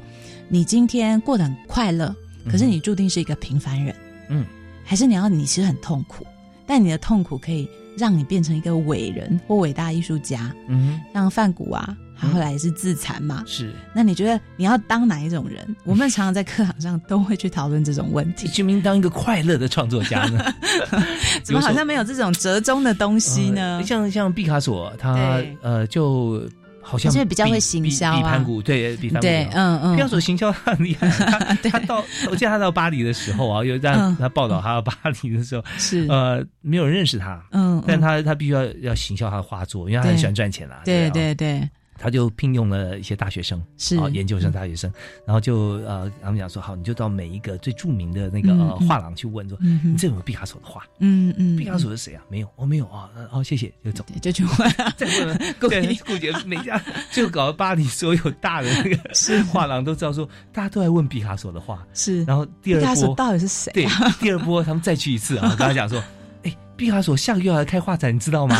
[0.49, 2.13] 你今天过得很快乐，
[2.51, 3.95] 可是你注定是一个平凡人，
[4.29, 4.45] 嗯，
[4.83, 6.27] 还是你要你其实很痛苦，
[6.67, 13.73] 但你的痛苦可以让你变成一个伟人或伟大艺术家，嗯像范谷啊，他后来也是自残嘛，哼，是。
[13.93, 15.63] 那你觉得你要当哪一种人？
[15.85, 18.47] 我们常常在课堂上都会去讨论这种问题。
[18.47, 20.43] 居民当一个快乐的创作家呢？
[21.43, 23.77] 怎么好像没有这种折中的东西呢？
[23.77, 26.41] 呃像像毕卡索，他呃就
[26.81, 31.07] 好像而且比较会行销啊比比盘古对比盘古对，嗯嗯，毕卡索行销他很厉害，
[31.63, 40.81] 他他到我记得他到巴黎的时候啊，有让嗯他报道他到巴黎的时候，是呃没有人认识他，嗯，但嗯他他必须要要行销他的画作，因为他很喜欢赚钱啊。
[40.85, 44.91] 对啊对对，他就聘用了一些大学生，是啊，研究生、大学生，
[45.25, 48.53] 然后就呃，他们讲说，好，你就到每一个最著名的那个
[48.88, 50.84] 画廊去问说，嗯你这有没有毕卡索的画？
[50.99, 52.21] 嗯嗯，毕卡索是谁啊？
[52.29, 54.05] 没有，哦，没有啊，呃哦，谢谢，就走。
[54.21, 56.81] 对就去问， 再问问， 故对意，顾姐每家
[57.12, 61.81] 就搞得巴黎所有大的那个 是画廊都知道说，大家都在问毕卡索的画。
[61.93, 66.03] 是，然后第二毕卡索波，到底是谁对啊？，第二波他们再去一次啊，跟他讲说，
[66.43, 68.55] 哎，毕卡索下个月要来开画展，你知道吗？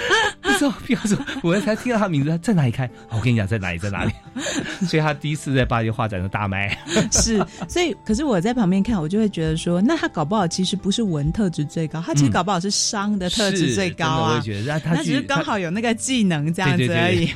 [0.42, 2.88] 不知道不要说，我才听到他名字，他在哪里开？
[3.10, 4.12] 我跟你讲，在哪里，在哪里。
[4.86, 6.76] 所以他第一次在巴黎画展的大卖。
[7.12, 14.42] 是，所以可是我在旁边看，我就会觉得说，那他搞不好其实不是文特质最高，他其实嗯搞不好是商的特质最高啊我也。
[14.42, 17.26] 觉得，他他那只是刚好有那个技能这样子而已。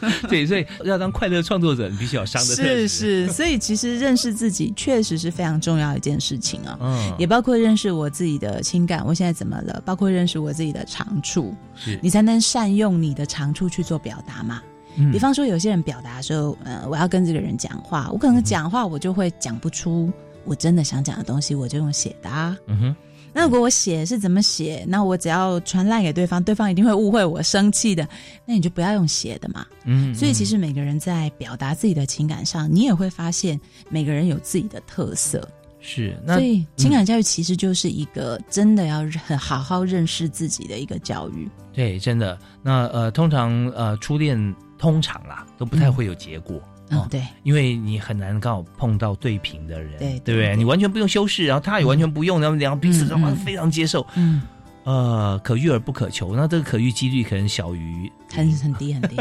[0.00, 2.88] 他对，所以要当快乐创作者，你必须要有商的特质。
[2.88, 6.78] 是是，所以其实认识自己确实是非常重要的一件事情啊。
[6.80, 9.82] 嗯，也包括认识我自己的情感，我现在怎么了？
[9.84, 14.62] 包括认识我自己的长处，是你才能善用你的长处去做表达嘛。
[14.98, 20.10] 嗯比方说，有些人表达的时候，呃，我要跟这个人讲话，我可能讲话我就会讲不出
[20.46, 22.56] 我真的想讲的东西，我就用写的啊。
[22.66, 22.96] 嗯哼，
[23.34, 28.08] 那如果我写是怎么写，那我只要传烂给对方，对方一定会误会我生气的，
[28.46, 29.66] 那你就不要用写的嘛。
[29.84, 35.46] 嗯，所以其实每个人在表达自己的情感上，你也会发现每个人有自己的特色。
[35.88, 41.48] 是那所以情感教育其实就是一个真的要很好好认识自己的一个教育。
[41.72, 42.36] 对，真的。
[42.60, 46.56] 那呃，通常呃，初恋通常啦都不太会有结果。
[46.90, 50.56] 哦，嗯对，因为你很难刚好碰到对频的人，对对不对？
[50.56, 54.42] 你完全不用修饰，然后他也完全不用，然后两个彼此的话非常接受，嗯，
[54.82, 56.34] 呃，可遇而不可求。
[56.34, 59.16] 那这个可遇几率可能小于很很低很低。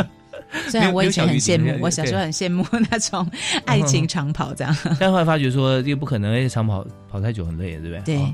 [0.69, 3.29] 虽然我以前很羡慕，我小时候很羡慕那种
[3.65, 4.75] 爱情长跑这样。
[4.99, 8.01] 但后来发觉说这个不可能，而且长跑跑太久很累，对不对？
[8.01, 8.33] 对哦，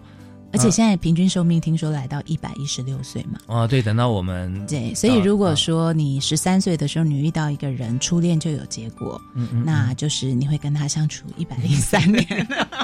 [0.53, 3.39] 而且现在平均寿命听说来到一百一十六岁嘛。
[3.47, 12.25] 哦，对，等到我们对，所以如果啊说你十三岁的时候你遇到一个人，初恋就有结果，嗯嗯那就是你会跟他相处一百零三年。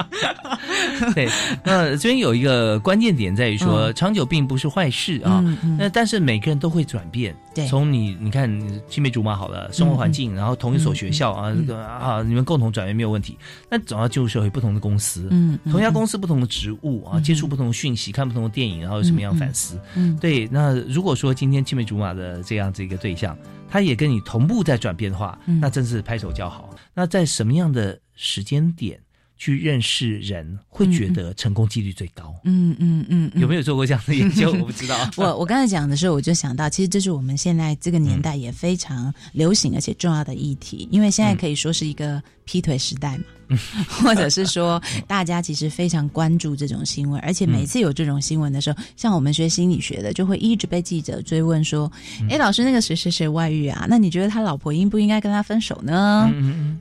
[1.13, 1.27] 对，
[1.63, 5.41] 那这边有一个关键点在于说，嗯长久并不是坏事啊。
[5.45, 7.35] 嗯嗯那但是每个人都会转变。
[7.53, 8.47] 对从你你看
[8.87, 13.37] 青梅竹马好了，生活环境，然后同一所学校啊，嗯这个啊，你们共同转变没有问题。
[13.69, 19.79] 那总要进入社会，不同的公司，嗯嗯同一家公司不同的职务啊，嗯接触不同的讯息，看不同的电影，然后有什么样的反思？
[19.95, 23.35] 嗯，对，那如果说今天青梅竹马的这样子一个对象，
[23.69, 26.69] 他也跟你同步在转变的话，嗯那真是拍手叫好。
[26.93, 28.99] 那在什么样的时间点
[29.37, 32.33] 去认识人，会觉得成功几率最高？
[32.43, 34.51] 嗯嗯嗯，嗯有没有做过这样的研究？
[34.51, 34.95] 我不知道。
[35.17, 43.23] 我我刚才讲的时候，我就想到，其实这是我们现在这个年代也非常流行而且重要的议题，因为现在可以说是一个劈腿时代嘛，
[43.87, 51.91] 或者是说大家其实非常关注这种新闻，而且每次有这种新闻的时候，像我们学心理学的，就会一直被记者追问说
[52.29, 53.85] ：“哎、老师，那个谁谁谁外遇啊？
[53.89, 56.29] 那你觉得他老婆应不应该跟他分手呢？”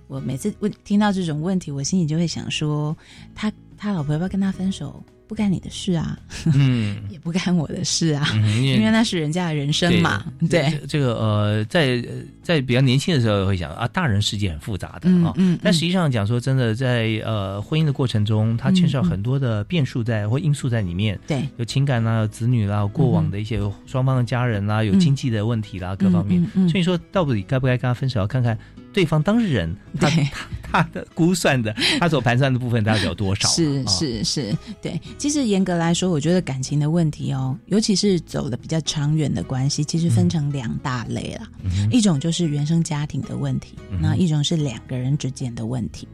[0.09, 2.96] 我每次问听到这种问题，我心里就会想说，
[3.35, 6.18] 他他老婆要不要跟他分手，不干你的事啊，
[6.55, 6.97] 嗯。
[7.11, 10.24] 也不干我的事啊，嗯， 因为那是人家的人生嘛。
[10.49, 26.45] 对，这这个呃，在呃在比较年轻的时候会想啊，大人世界很复杂的啊，嗯嗯，但实际上讲说真的，在呃婚姻的过程中，它牵涉很多的变数在或因素在里面，对，有情感啦，有子女啦，有过往的一些双方的家人啦，有经济的问题啦，各方面。
[26.68, 28.57] 所以说，到底该不该跟他分手，要看看
[28.97, 31.70] 对方当事人 他对他他的估算的，
[32.01, 33.53] 他所盘算的部分到底有多少啊？
[33.53, 34.99] 是啊是是，对。
[35.18, 41.47] 其实严格来说，我觉得感情的问题哦，尤其是走的比较长远的关系，其实分成两大类啦。
[41.62, 46.09] 嗯一种就是原生家庭的问题，那一种是两个人之间的问题。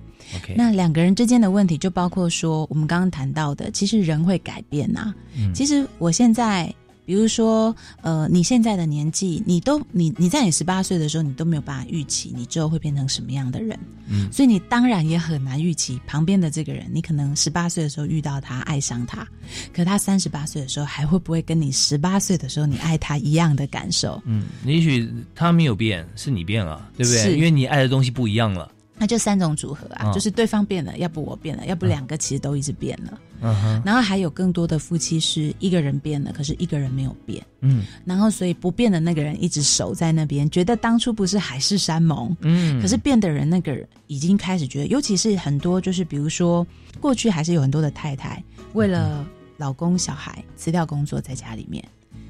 [0.57, 6.73] 那两个人之间的问题就包括说，我们刚刚谈到的，其实人会改变呐、嗯其实我现在，
[7.05, 13.79] 比如说，呃，你现在的年纪，你都你你在你十八岁的时候，你都没有办法预期你之后会变成什么样的人，
[14.09, 19.27] 嗯所以你当然也很难预期旁边的这个人，你可能十八岁的时候遇到他，爱上他，
[19.73, 24.23] 可他三十八岁的时候，还会不会跟你十八岁的时候你爱他一样的感受？
[24.25, 27.23] 嗯，也许他没有变，是你变了，对不对？
[27.23, 28.71] 是因为你爱的东西不一样了。
[29.03, 33.21] 那就三种组合啊，嗯就是对方变了，要不我变了，要不两个其实都一直变了。
[33.41, 37.45] 嗯，然后还有更多的夫妻是一个人变了，可是一个人没有变。
[37.63, 46.65] 嗯然后所以不变的那个人一直守在那边，觉得当初不是海誓山盟，嗯，可是变的人那个人已经开始觉得，尤其是很多就是比如说
[47.01, 48.41] 过去还是有很多的太太
[48.75, 49.27] 为了
[49.57, 51.85] 老公小孩辞掉工作在家里面。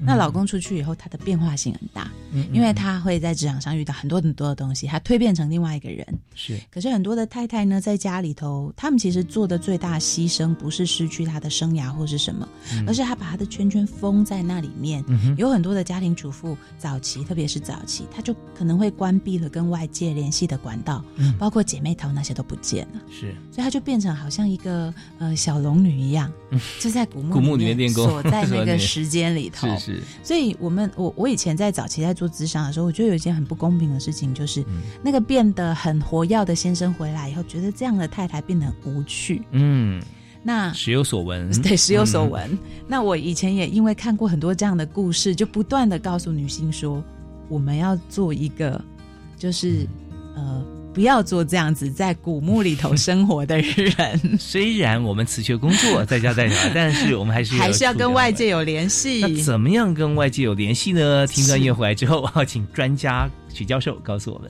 [0.04, 6.06] 那老公出去以后，他的变化性很大，嗯因为他会在职场上遇到很多很多的东西，他蜕变成另外一个人。
[6.34, 6.58] 是。
[6.70, 12.84] 可是很多的太太呢，在家里头，他们其实做的最大牺牲，不是失去他的生涯或是什么，嗯。
[12.86, 15.04] 而是他把他的圈圈封在那里面。
[15.08, 21.32] 嗯有很多的家庭主妇，早期特别是早期，他就可能会关闭了跟外界联系的管道，嗯。
[21.38, 23.34] 包括姐妹淘那些都不见了，是。
[23.50, 26.32] 所以他就变成好像一个呃小龙女一样，
[26.80, 29.68] 就在古墓嗯古墓里面练功 锁在那个时间里头。
[29.78, 29.91] 是是，
[30.22, 39.42] 所以我们我我以前在早期在做智商的时候，我觉得有一件很不公平的事情，就是、嗯那个变得很活跃的先生回来以后，觉得这样的太太变得很无趣。
[39.50, 40.02] 嗯，
[40.42, 42.30] 那时有所闻， 对，时有所嗯。
[42.30, 42.58] 闻。
[42.86, 47.02] 那我以前也因为看过很多这样的故事，就不断的告诉女性说，
[47.48, 48.82] 我们要做一个，
[49.36, 49.86] 就是
[50.34, 50.64] 呃，
[50.94, 58.52] 不要做这样子在古墓里头生活的人， 虽然我们辞去工作，在家在家，但是我们还是 还是要跟外界有。
[58.52, 59.20] 有联系。
[59.20, 61.26] 那怎么样跟外界有联系呢？
[61.26, 64.48] 听段音乐回来之后，要请专家许教授告诉我们。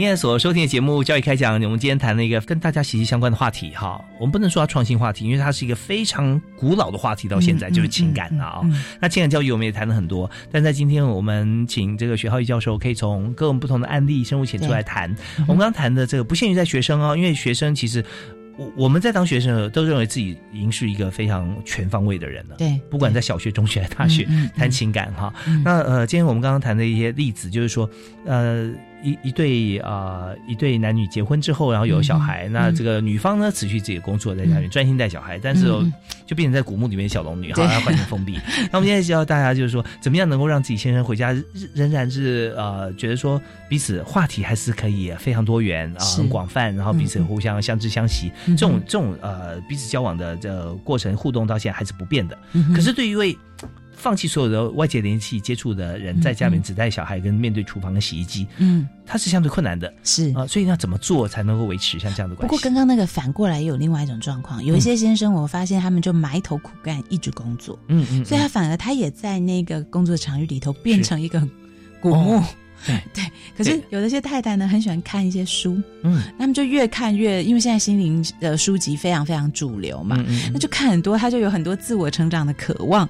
[0.00, 4.02] 您现在所收听的节目《教育开讲》，我们今天谈了一个跟大家息息相关的话题哈。
[4.18, 15.14] 我们不能说它创新话题，因为它是一个非常古老的话题，到现在、嗯就是情感啊、哦嗯嗯那情感教育我们也谈了很多，但在今天我们请这个徐浩义教授，可以从各种不同的案例深入浅出来谈。
[15.40, 18.02] 我们刚刚谈的这个不限于在学生哦，因为学生其实。
[18.56, 22.56] 我我们在当学生的时候，都认为自己已经是一个非常全方位的人了。
[22.58, 25.32] 对不管在小学、中学、大学，嗯嗯嗯谈情感哈。
[25.46, 27.88] 嗯那呃，今天我们刚刚谈的一些例子，就是说，
[28.26, 28.70] 呃，
[29.02, 35.66] 一一对呃一对男女结婚之后，然后有小孩，嗯那这个女方呢辞去自己的工作，在家里专心带小孩，但是、
[36.26, 38.38] 就变成在古墓里面小龙女哈，对要环境封闭。
[38.70, 41.44] 那我们现在教大家就是说，怎么样能够让自己先生回家仍
[41.74, 52.38] 仍然是呃觉得说彼此话题还是可以非常多元啊、是很广泛，然后彼此互相相知相惜，嗯这种这种呃彼此交往的这过程互动到现在还是不变的。
[52.52, 53.36] 嗯可是对于一位
[54.00, 60.32] 放弃所有的外界联系接触的人，嗯在家里面只带小孩跟面对厨房跟洗衣机，嗯，它是相对困难的是。
[60.34, 62.48] 啊、所以要怎么做才能够维持像这样的不关系？
[62.48, 71.46] 不过刚刚那个反过来也有另外一种状况，有一些先生我发现他们就埋头苦干，一直工作，嗯嗯，所以他嗯反而他也在那个工作场域里头变成一个
[72.00, 72.36] 古墓。
[72.36, 72.44] 哦
[72.86, 73.00] 对。
[73.12, 73.24] 对，
[73.56, 76.22] 可是有的些太太呢，很喜欢看一些书，嗯。
[76.38, 83.08] 他们就越看越，因为现在心灵的书籍非常非常主流嘛，嗯嗯那就看很多，他就有很多自我成长的渴望，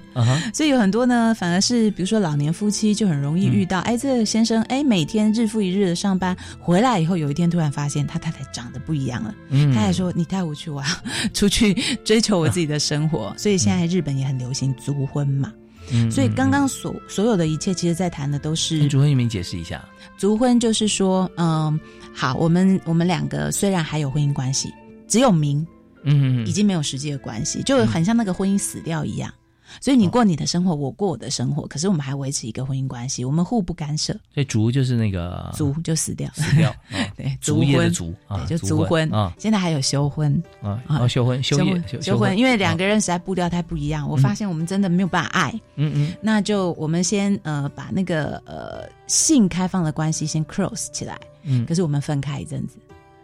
[0.53, 3.83] 所以有很多呢，反而是比如说老年夫妻就很容易遇到，嗯。
[3.83, 9.73] 哎，这个先生哎每天日复一日的上班，回来以后有一天突然发现他太太长得不一样了，嗯。
[9.73, 10.89] 他还说你带我去，我 要
[11.33, 15.53] 出去追求我自己的生活，所以现在日本也很流行租婚嘛。
[15.93, 19.85] 嗯所以刚刚所所有的一切，其实在谈的都是族婚，你们解释一下。
[20.17, 21.79] 族婚，就是说，嗯，
[22.13, 24.69] 好，我们我们两个虽然还有婚姻关系，
[25.09, 25.67] 只有名，
[26.05, 29.33] 嗯，已经没有实际的关系，就很像那个婚姻死掉一样。
[29.81, 34.13] 所以你过你的生活，我过我的生活，可是我们还维持一个婚姻关系，我们互不干涉。
[34.35, 39.33] 所以族就是那个族就死掉，死掉， 哦对，族业的婚族啊，对，就族婚啊。
[39.39, 40.31] 现在还有休婚。
[40.63, 45.53] 啊，哦，休婚休业休休婚，因为两个人，人实在步调太不一样，我发现我们真的没有办法爱。
[45.77, 46.15] 嗯嗯。
[46.21, 51.65] 那就我们先呃把那个呃性开放的关系先 close 起来，嗯。
[51.67, 52.77] 可是我们分开一阵子，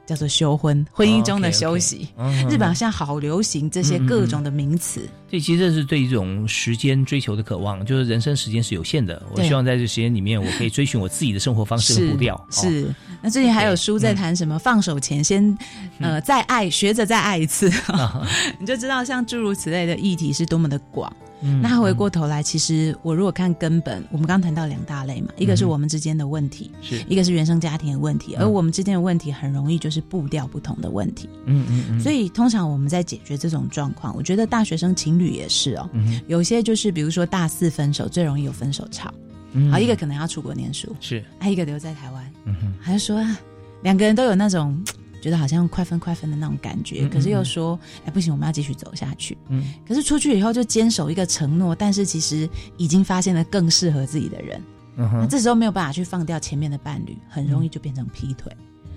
[0.07, 2.09] 叫做休婚，婚姻中的休息。
[2.49, 5.01] 日本现在好流行这些各种的名词。
[5.29, 12.37] 这其实这是对一种时间追求的渴望，就是人生时间是有限的，我希望在这时间里面，我可以追寻我自己的生活方式和步调。
[12.37, 14.57] 哦是，那最近还有书在谈什么？
[14.57, 15.59] 放手前先
[15.99, 17.69] 呃再爱，学着再爱一次，
[18.61, 21.13] 你就知道像诸如此类的议题是多么的广。
[21.43, 27.05] 嗯那回过头来，其实我如果看根本，我们刚谈到两大类嘛，一个是我们之间的问题，是。
[27.09, 28.41] 一个是原生家庭的问题，嗯。
[28.41, 31.29] 而我们之间的问题很容易就是步调不同的问题。
[31.45, 39.13] 嗯嗯嗯，所以通常我们在解决这种状况，我觉得大学生情侣也是哦，嗯有些就是比如说大四分手，最容易有分手潮，
[39.53, 39.71] 嗯。
[39.71, 41.23] 好，一个可能要出国念书，是。
[41.39, 42.73] 还有一个留在台湾，嗯哼。
[42.81, 43.39] 还是说啊
[43.83, 44.83] 两个人都有那种
[45.27, 49.37] 觉得好像快分快分的那种感觉，嗯嗯可是又说哎不行，我们要继续走下去。
[49.49, 54.63] 嗯可是出去以后就坚守一个承诺，但是其实已经发现了更适合自己的人，
[54.95, 58.53] 那这时候没有办法去放掉前面的伴侣，很容易就变成劈腿。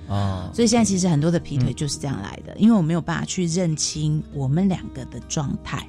[0.08, 5.84] 哦，所以现在其实很多的劈嗯腿就是这样来的，因为我没有办法去认清我们两个的状态。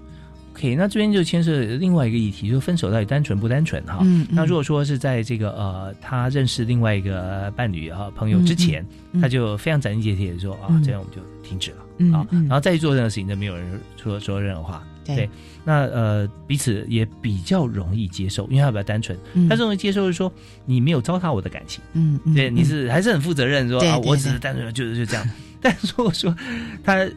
[0.61, 4.01] OK，那这边就牵涉另外一个议题，就是分手到底单纯不单纯哈？
[4.03, 8.83] 嗯嗯那如果说是在这个呃，他认识另外一个伴侣哈朋友之前，
[9.13, 14.87] 嗯嗯他就非常斩钉截铁的说啊，嗯这样我们就停止了、嗯啊，嗯然后再去做任何事情都没有人说说任何话。
[15.07, 15.29] 对
[15.65, 20.31] 那呃彼此也比较容易接受，因为他比较单纯，嗯他容易接受是说
[20.67, 25.27] 你没有糟蹋我的感情，嗯，嗯对，你嗯是还是很负责任，说啊，我只是单纯的就是就这样。
[25.63, 26.37] 但如果说
[26.85, 27.09] 他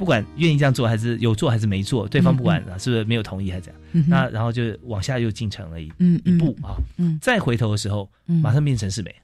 [0.00, 6.18] 不管愿意这样做，还是有做还是没做，对方不管啊是不是没有同意还是怎样，嗯那然后就往下又进程了一嗯。
[6.24, 7.18] 一步啊，嗯。
[7.20, 8.36] 再回头的时候，嗯。
[8.40, 9.14] 马上变成是美，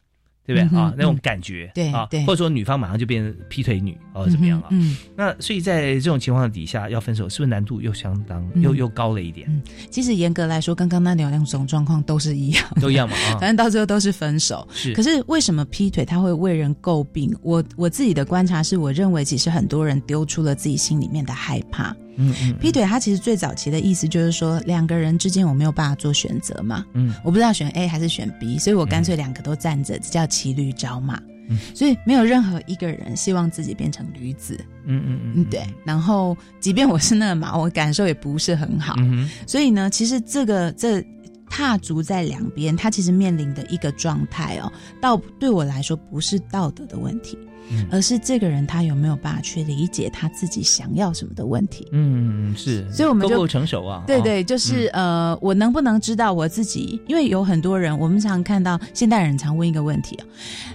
[0.47, 0.95] 对不对嗯啊？
[0.97, 4.69] 那种嗯感觉，对啊对，或者说女方马上就变劈腿女哦，怎么样啊？
[4.71, 9.51] 嗯嗯那所以在这种情况底下要分手，是不是难度又相当嗯又又高了一点？
[9.91, 14.67] 其实严格来说，刚刚那两种状况都是一样，都一样嘛啊 反正到最后都是分手。
[14.73, 17.35] 是可是为什么劈腿他会为人诟病？
[17.43, 21.95] 我我自己的观察是，我认为其实很多人丢出了自己心里面的害怕。
[22.17, 31.21] 嗯嗯劈腿，它其实最早期的意思就是说，两个人之间我没有办法做选择嘛，嗯我不知道选 A 还是选 B，所以我干脆两个都站着，这叫骑驴找马。
[31.49, 35.63] 嗯所以没有任何一个人希望自己变成驴子，嗯嗯嗯嗯，对。
[35.85, 38.97] 然后，即便我是那个马，我感受也不是很好。
[38.99, 41.01] 嗯所以呢，其实这个这
[41.49, 47.39] 踏足在两边，他其实面临的一个状态哦，道对我来说不是道德的问题，
[47.71, 51.89] 嗯而是这个人他有没有办法去理解他自己想要什么的问题。
[51.93, 53.99] 嗯嗯是，所以我们就够成熟啊？
[53.99, 57.01] 啊对对，就是、呃，我能不能知道我自己？
[57.07, 60.27] 因为有很多人，我们常看到现代人常问一个问题啊，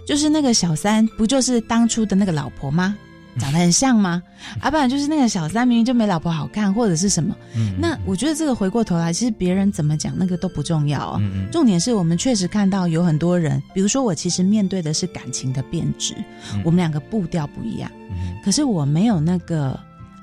[0.06, 2.98] 就是那个小三不就是当初的那个老婆吗？
[3.40, 4.22] 长得很像吗？
[4.60, 7.36] 啊，不然就是那个小三明明就没老婆好看，或者是什么？
[7.56, 11.18] 嗯那我觉得这个回过头来，其实别人怎么讲那个都不重要哦。
[11.20, 16.14] 嗯嗯重点是我们确实看到有很多人，比如说我其实面对的是感情的变质，
[16.54, 19.80] 嗯我们两个步调不一样，嗯可是我没有那个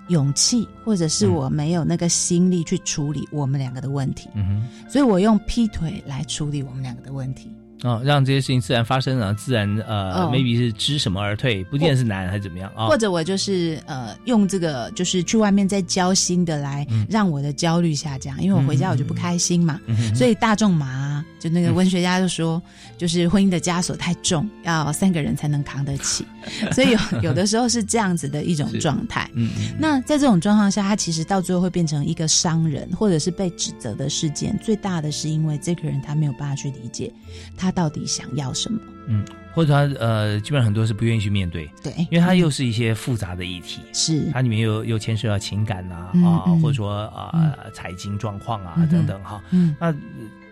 [0.08, 4.90] 勇气，或者是我没有那个心力去处理我们两个的问题，嗯哼。
[4.90, 7.50] 所以我用劈腿来处理我们两个的问题。
[7.82, 10.26] 哦，让这些事情自然发生啊，自然呃、哦。
[10.26, 12.86] m a y b e 是知什么而退，不见得是难还是怎么样啊？
[12.88, 21.07] 或者我就是呃用这个就是去外面再交心的来让我的焦虑下降，因为我回家我就不开心嘛，嗯所以大众麻
[21.38, 22.60] 就那个文学家就说，
[22.96, 26.26] 就是婚姻的枷锁太重，要三个人才能扛得起，
[26.72, 29.30] 所以有有的时候是这样子的一种状态。
[29.34, 34.58] 嗯嗯那在这种状况下，他其实到最后会变成一个伤人，或者是被指责的事件。
[34.62, 37.12] 最大的是因为这个人他没有办法去理解
[37.56, 38.78] 他到底想要什么。
[39.06, 39.24] 嗯，
[39.54, 44.28] 或者他呃，基本上很多是不愿意去面对，对，因为它又是一些复杂的议题，是。
[44.32, 46.60] 它里面又又牵涉到情感啊嗯啊，嗯。
[46.60, 49.42] 或者说啊财经状况啊等等哈。
[49.50, 49.74] 嗯。
[49.80, 49.96] 那呃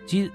[0.07, 0.31] 其实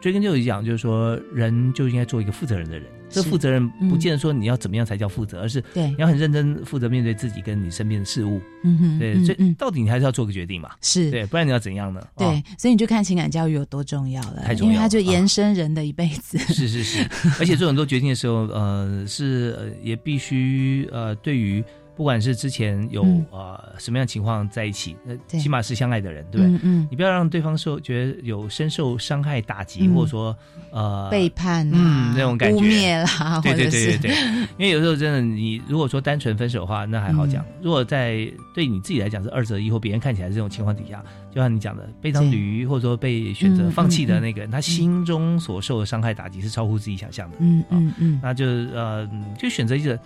[0.00, 2.86] 追根究底讲，就是说人就应该做一个负责任的人。
[3.12, 8.40] 这负责任不嗯见得说你要怎么样才叫负责，而是对你要很认真负责面对自己跟你身边的事物。
[8.62, 10.70] 嗯哼对，所以到底你还是要做个决定嘛。
[10.80, 12.00] 是对，不然你要怎样呢？
[12.16, 16.38] 对，哦所以你就看情感教育有多重要了，太重要了因为它就延伸人的一辈子。
[16.38, 17.02] 是是是，
[17.40, 21.64] 而且做很多决定的时候，呃，是呃也必须呃，对于
[22.00, 23.26] 不管是之前有、嗯。
[23.30, 25.38] 呃什么样情况在一起，呃，对。
[25.38, 26.56] 起码是相爱的人，对不对？
[26.56, 26.88] 嗯嗯。
[26.90, 29.94] 你不要让对方受觉得有深受伤害、打击，嗯。
[29.94, 30.34] 或者说
[30.70, 32.56] 呃背叛啊嗯那种感觉。
[32.56, 34.10] 污蔑啦对对对对对，
[34.56, 37.52] 因为有时候真的，你如果说单纯分手的话，那还好讲；嗯。
[37.62, 47.36] 如果在对你自己来讲是二择一，或别人看起来是这种情况底下，就像你讲的，被当驴或者说被选择嗯放弃的嗯那个人，他心中所受的伤害打击是超乎自己想象的。
[47.40, 49.98] 嗯嗯嗯，那就呃，嗯就选择一个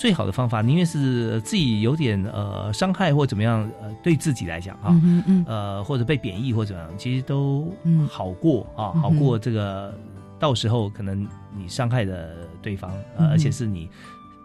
[0.00, 5.44] 最好的方法，宁愿是自己有点呃伤害或怎么样，呃，对自己来讲啊，嗯嗯。
[5.46, 8.08] 呃，或者被贬义或怎么样，其实都嗯。
[8.08, 9.94] 好过啊，好过这个
[10.38, 13.90] 到时候可能你伤害的对方，而且是你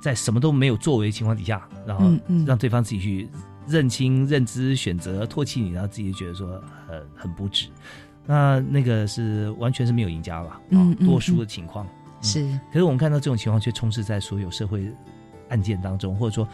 [0.01, 2.11] 在什么都没有作为的情况底下，然后
[2.45, 3.29] 让对方自己去
[3.65, 7.69] 认清、认知、选择、唾弃你，然后自己觉得说很很不值，
[8.25, 11.87] 那那个是完全是没有赢家了啊，嗯嗯多输的情况。
[12.21, 12.43] 是。
[12.73, 14.91] 可是我们看到这种情况却充斥在所有社会
[15.49, 16.47] 案件当中，或者说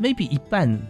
[0.00, 0.80] maybe 一半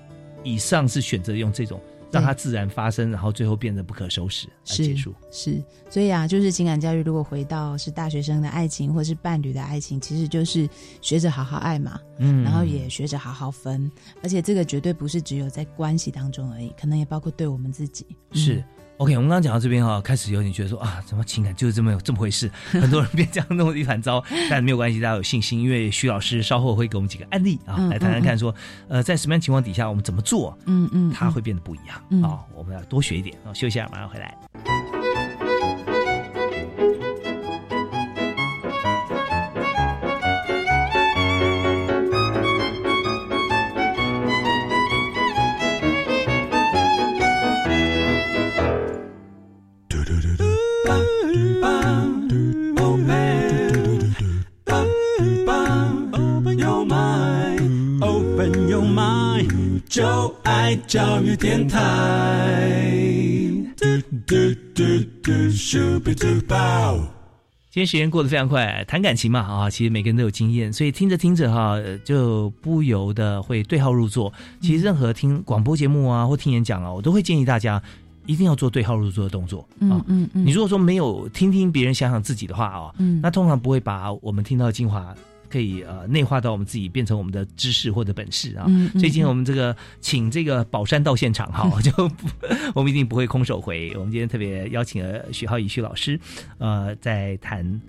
[0.43, 5.15] 以上是选择用这种让它自然发生，然后最后变得不可收拾来结束。
[5.31, 10.69] 是，所以啊，就是情感教育，如果回到是大学生的爱情或是伴侣的爱情，其实就是
[11.01, 13.91] 学着好好爱嘛，嗯然后也学着好好分，
[14.23, 18.05] 而且这个绝对不是只有在关系当中而已，可能也包括对我们自己。
[18.33, 18.63] 是。
[18.99, 22.51] OK，我们刚刚讲到这边哈，开始有点觉得说啊，怎么情感就是这么有这么回事？
[22.71, 28.55] 很多人变这样弄得一团糟， 但没有关系，大家有信心，因为徐老师稍后会给我们几个案例啊，嗯来谈谈看说，
[28.89, 32.39] 呃，在什么样情况底下我们怎么做，嗯嗯，它会变得不一样嗯啊。
[32.55, 35.02] 我们要多学一点啊，休息一下，马上回来。
[60.73, 62.67] 爱教育电台。
[63.77, 63.85] 嘟
[64.27, 64.35] 嘟
[64.75, 64.83] 嘟
[65.23, 66.97] 嘟咻比嘟爆
[67.71, 74.33] 今天时间过得非常快，谈感情嘛啊，其实每个人都有经验，所以听着听着哈，呃就不由得会对号入座。
[74.63, 77.83] 其实任何听广播节目啊，或听演讲啊，我都会建议大家
[78.25, 80.01] 一定要做对号入座的动作啊。
[80.01, 85.15] 嗯嗯嗯，你如果说没有听听别人想想自己的话啊，嗯那通常不会把我们听到的精华
[85.53, 88.65] 可以呃内化到我们自己，变成我们的知识或者本事啊。
[88.69, 92.29] 嗯嗯所以今天我们这个请这个宝山到现场哈， 就不
[92.75, 93.93] 我们一定不会空手回。
[93.97, 96.19] 我们今天特别邀请了许浩宇徐老师，
[96.57, 97.81] 呃，在谈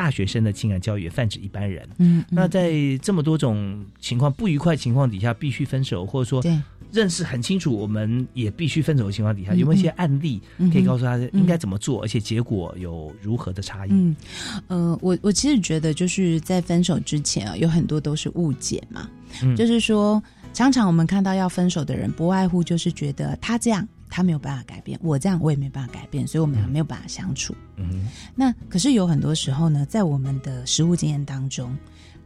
[0.00, 1.86] 大学生的情感教育，也泛指一般人。
[1.98, 2.72] 嗯，那在
[3.02, 6.42] 这么多种情况不愉快情况底下，必须分手，或者说
[6.90, 13.90] 认识很清楚，我们也必须分手的情况底下，嗯有没有一些案例嗯可以告诉他应该怎么做，而且结果有如何的差异？
[13.92, 14.16] 嗯，
[14.68, 19.06] 呃，我我其实觉得就是在分手之前啊，有很多都是误解嘛，
[19.42, 19.54] 嗯。
[19.54, 20.22] 就是说，
[20.54, 27.54] 常常我们看到要分手的人，不外乎就是觉得他这样他没有办法改变，我这样我也没办法改变，所以我们俩没有办法相处。
[27.76, 31.74] 嗯那可是有很多时候呢，在我们的实物经验当中，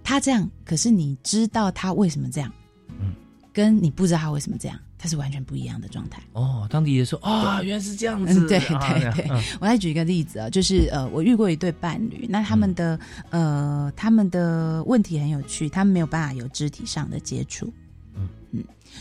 [0.02, 2.50] 他这样，可是你知道他为什么这样，
[2.98, 3.12] 嗯，
[3.52, 6.22] 跟你不知道他为什么这样，他是完全不一样的状态。
[6.32, 9.42] 哦，当地也说啊，原来是这样嗯，子，对啊对对，嗯。
[9.60, 12.98] 我再举一个例子啊，就是呃，我遇过一对伴侣，那他们的、
[13.30, 17.72] 呃，他们的问题很有趣，他们没有办法有肢体上的接触，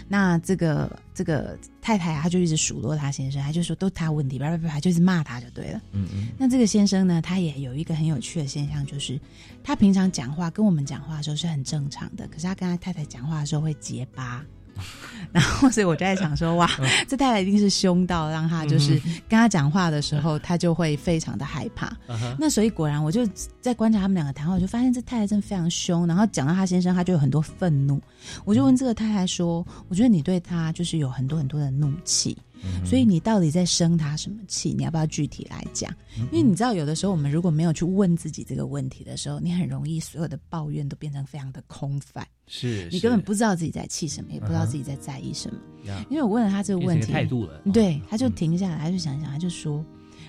[0.07, 5.81] 那这个这个太太啊，她就一直数落他先生，她就说都他问题，叭叭叭，就是骂他就对了。
[5.91, 9.19] 嗯嗯那这个先生呢，他也有一个很有趣的现象，就是
[9.63, 14.43] 他平常讲话跟我们讲话的时候是很正常的，可是他跟他太太讲话的时候会结巴。
[15.31, 16.69] 然后，所以我就在想说，哇，
[17.07, 21.91] 这太太一定是凶到让他就是跟他讲话的时候，他就会非常的害怕。
[22.37, 23.27] 那所以果然，我就
[23.59, 26.05] 在观察他们两个谈话，我就发现这太太真的非常凶。
[26.05, 27.99] 然后讲到他先生，他就有很多愤怒。
[28.45, 32.37] 我就问这个太太说：“我觉得你对他就是有很多很多的怒气，
[32.85, 34.73] 所以你到底在生他什么气？
[34.73, 35.93] 你要不要具体来讲？
[36.31, 45.59] 因为你知道，有的时候我们如果没有去问自己这个问题的时候，你很容易所有的抱怨都变成非常的空泛，是你根本不知道自己在气什么，也不知道自己在在意什么。
[45.85, 49.83] 呀因为我问了他这个问题，态度了对，他就停下来，他就想想，他就说，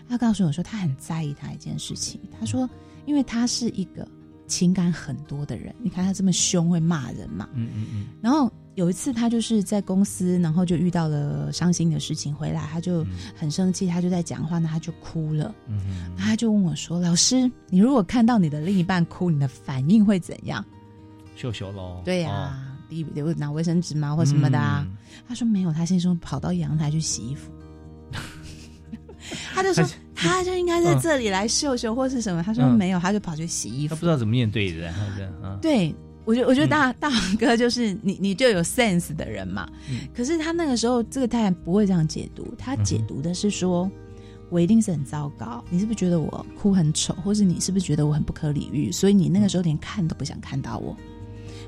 [0.09, 2.20] 他告诉我说，他很在意他一件事情。
[2.39, 2.68] 他说，
[3.07, 4.09] 因为他是一个
[4.49, 7.49] 情感很多的人，你看他这么凶，会骂人嘛。
[7.55, 13.07] 嗯嗯嗯然后有一次，他就是在公司，然后就遇到了伤心的事情，回来他就
[13.37, 15.55] 很生气，他就在讲话，那他就哭了。
[16.16, 20.64] 他就问我说：“老师，你如果看到你的另一半哭，你的反应会怎样
[21.37, 24.85] 秀秀喽，？”对呀、哦第一有拿卫生纸吗，或什么的啊？
[24.87, 24.97] 嗯
[25.27, 27.51] 他说没有，他先说跑到阳台去洗衣服。
[29.55, 29.83] 他就说
[30.14, 34.05] 他就应该在这里来秀秀或是什么，他说嗯没有，他就跑去洗衣服他不。
[34.05, 35.95] 知道怎么面对的，然后这样啊，对，
[36.25, 39.68] 我觉得我觉得大、 大王哥就是你，你就有 sense 的人嘛。
[39.91, 43.91] 嗯可是他那个时候，这个太太不会这样解读，他解读的是说，
[44.51, 50.97] 我一定是很糟糕，你是不是觉得我哭很丑，或是你是不是觉得我很不可理喻，所以你那个时候连看都不想看到我，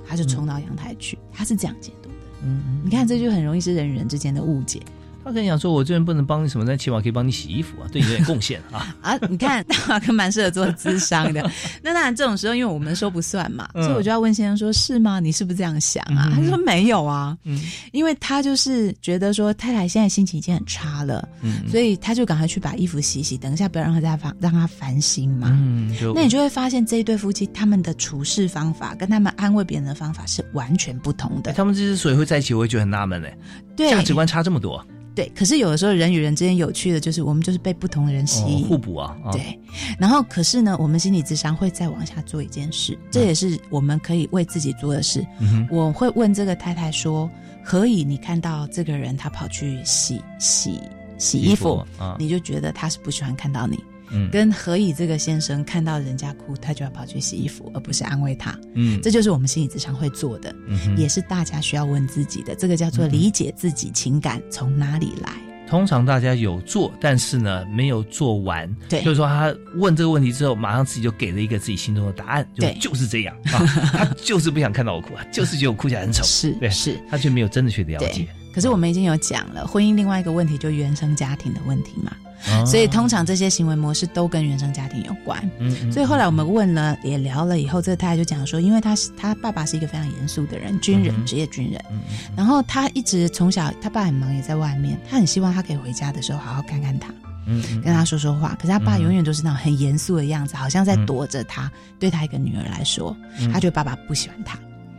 [0.07, 2.15] 他就冲到阳台去，他是这样解读的。
[2.45, 4.81] 嗯嗯，你看，这就很容易是人与人之间的误解。
[5.27, 8.95] 他跟你讲说，我这边不能帮你什么，但起码可以帮你洗衣服啊，对你有点贡献啊。
[9.03, 11.43] 啊，你看大华哥蛮适合做智商的。
[11.83, 15.19] 那当然，这种时候因为我们说不算嘛，嗯所以我就要问先生说：“是吗？
[15.19, 17.61] 你是不是这样想啊？”他就说：“没有啊，嗯
[17.91, 25.49] 因为他就是觉得说太太现在心情已经很差了，嗯所以他就赶快去把衣服洗洗，等一下不要让他再烦让他烦心嘛。
[25.51, 31.53] 嗯，那你就会发现这一对夫妻他们的处事方法跟他们安慰别人的方法是完全不同的。
[31.53, 33.37] 他们之所以会在一起，我也觉得很纳闷嘞，
[33.77, 34.85] 对价值观差这么多，
[35.17, 39.59] 对，可是有的时候人与人之间有趣的就是我们就是被不同的人吸哦引，互补啊，啊，对，
[39.99, 45.27] 然后可是呢，我们心理智商会再往下做一件事，这也是我们可以为自己做的事。
[45.41, 47.29] 嗯我会问这个太太说
[47.65, 50.79] ：“何以你看到这个人他跑去洗洗
[51.17, 52.17] 洗衣服，衣服啊。
[52.19, 58.59] 你就觉得他是不喜欢看到你？”嗯跟何以这个先生看到人家哭，他就要跑去洗衣服，而不是安慰他。
[58.75, 62.55] 嗯这就是我们心理咨商会做的，嗯也是大家需要问自己的。
[62.55, 65.33] 这个叫做理解自己情感从哪里来。
[65.69, 68.73] 通常大家有做，但是呢没有做完。
[68.89, 73.59] 对就是说他问这个问题之后，马上自己就给了一个自己心中的答案，就对就是这样啊，
[73.93, 78.29] 他就是不想看到我哭，啊就是觉得我哭起来很丑，是对，是，他却没有真的去了对解。
[78.55, 82.17] 可是我们已经有讲了，婚姻另外一个问题就原生家庭的问题嘛，
[82.51, 85.43] 哦所以通常这些行为模式都跟原生家庭有关。
[85.59, 92.01] 嗯嗯所以后来我们问了，也聊了以后，这个太太就讲说，因为他是他爸爸是一个非常严肃的人，军人，职业军人，嗯
[92.37, 97.09] 然后他一直从小他爸很忙，也在外面，他很希望他可以回家的时候好好看看他，
[97.47, 98.55] 嗯嗯跟他说说话。
[98.61, 101.71] 可是他爸嗯永远都是那种很严肃的样子，好像在躲着他。
[101.99, 104.59] 对他一个女儿来说，嗯他觉得爸爸不喜欢他。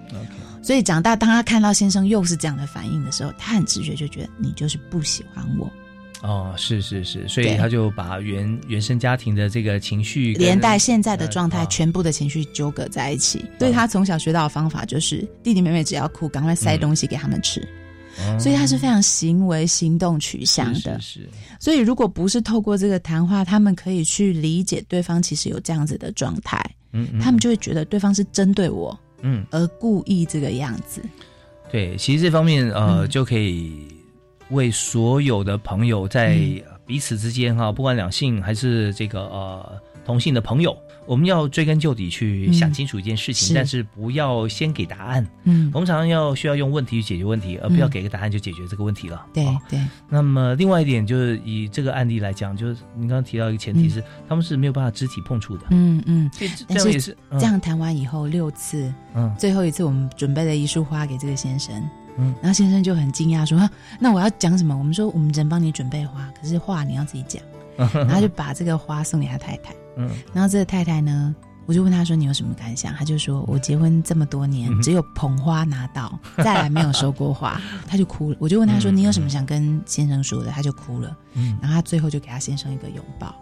[0.09, 0.27] OK
[0.63, 5.71] 所以长大，当他看到先生又是这样的反应的时候，他很直觉就觉得你就是不喜欢我，
[6.23, 13.45] 哦，是是是，所以他就把原原生家庭的这个情绪连带现在的状态，全部的情绪纠葛在一起。
[13.59, 17.61] 所以他从小学到的方法就是，弟弟妹妹只要哭，赶快塞东西给他们吃。
[17.61, 17.67] 哦
[18.39, 20.99] 所以他是非常行为行动取向的。
[20.99, 26.59] 是是所以如果不是透过这个谈话，他们可以去理解对方其实有这样子的状态，
[26.93, 30.99] 嗯嗯他们就会觉得对方是针对我嗯而故意这个样子。
[31.71, 33.87] 对，其实这方面呃、嗯就可以
[34.51, 36.61] 为所有的朋友在嗯。
[36.87, 40.73] 彼此之间哈、不管两性还是这个呃同性的朋友，
[41.05, 43.53] 我们要追根究底去嗯想清楚一件事情，是。
[43.53, 45.27] 但是不要先给答案。
[45.43, 45.69] 嗯。
[45.73, 47.89] 我们常常要需要用问题去解决问题，而不要嗯。
[47.89, 49.25] 给个答案就解决这个问题了。
[49.33, 49.59] 对哦。
[49.69, 49.77] 对，
[50.07, 55.65] 那么另外一点就是以这个案例来讲，就是您刚刚提到一个前提是、他们是没有办法肢体碰触的。
[55.71, 56.29] 嗯嗯。
[56.31, 59.35] 所以这样也是这样谈完以后六次，嗯。
[59.37, 61.83] 最后一次我们准备了一束花给这个先生，
[62.17, 67.41] 嗯然后先生就很惊讶说：“啊那我要讲什么？”我们说：“我们只能帮你准备花，可是话你要自己讲。
[67.93, 71.35] ”然后就把这个花送给他太太，嗯然后这个太太呢，
[71.67, 77.61] 我就问他说：“你有什么感想？”他就说：“我结婚这么多年，嗯只有捧花拿到，再来没有收过花。
[77.87, 78.37] ”他就哭了。
[78.39, 81.15] 我就问他说：“嗯你有什么想跟先生说的？”他就哭了。
[81.33, 83.35] 嗯然后他最后就给他先生一个拥抱。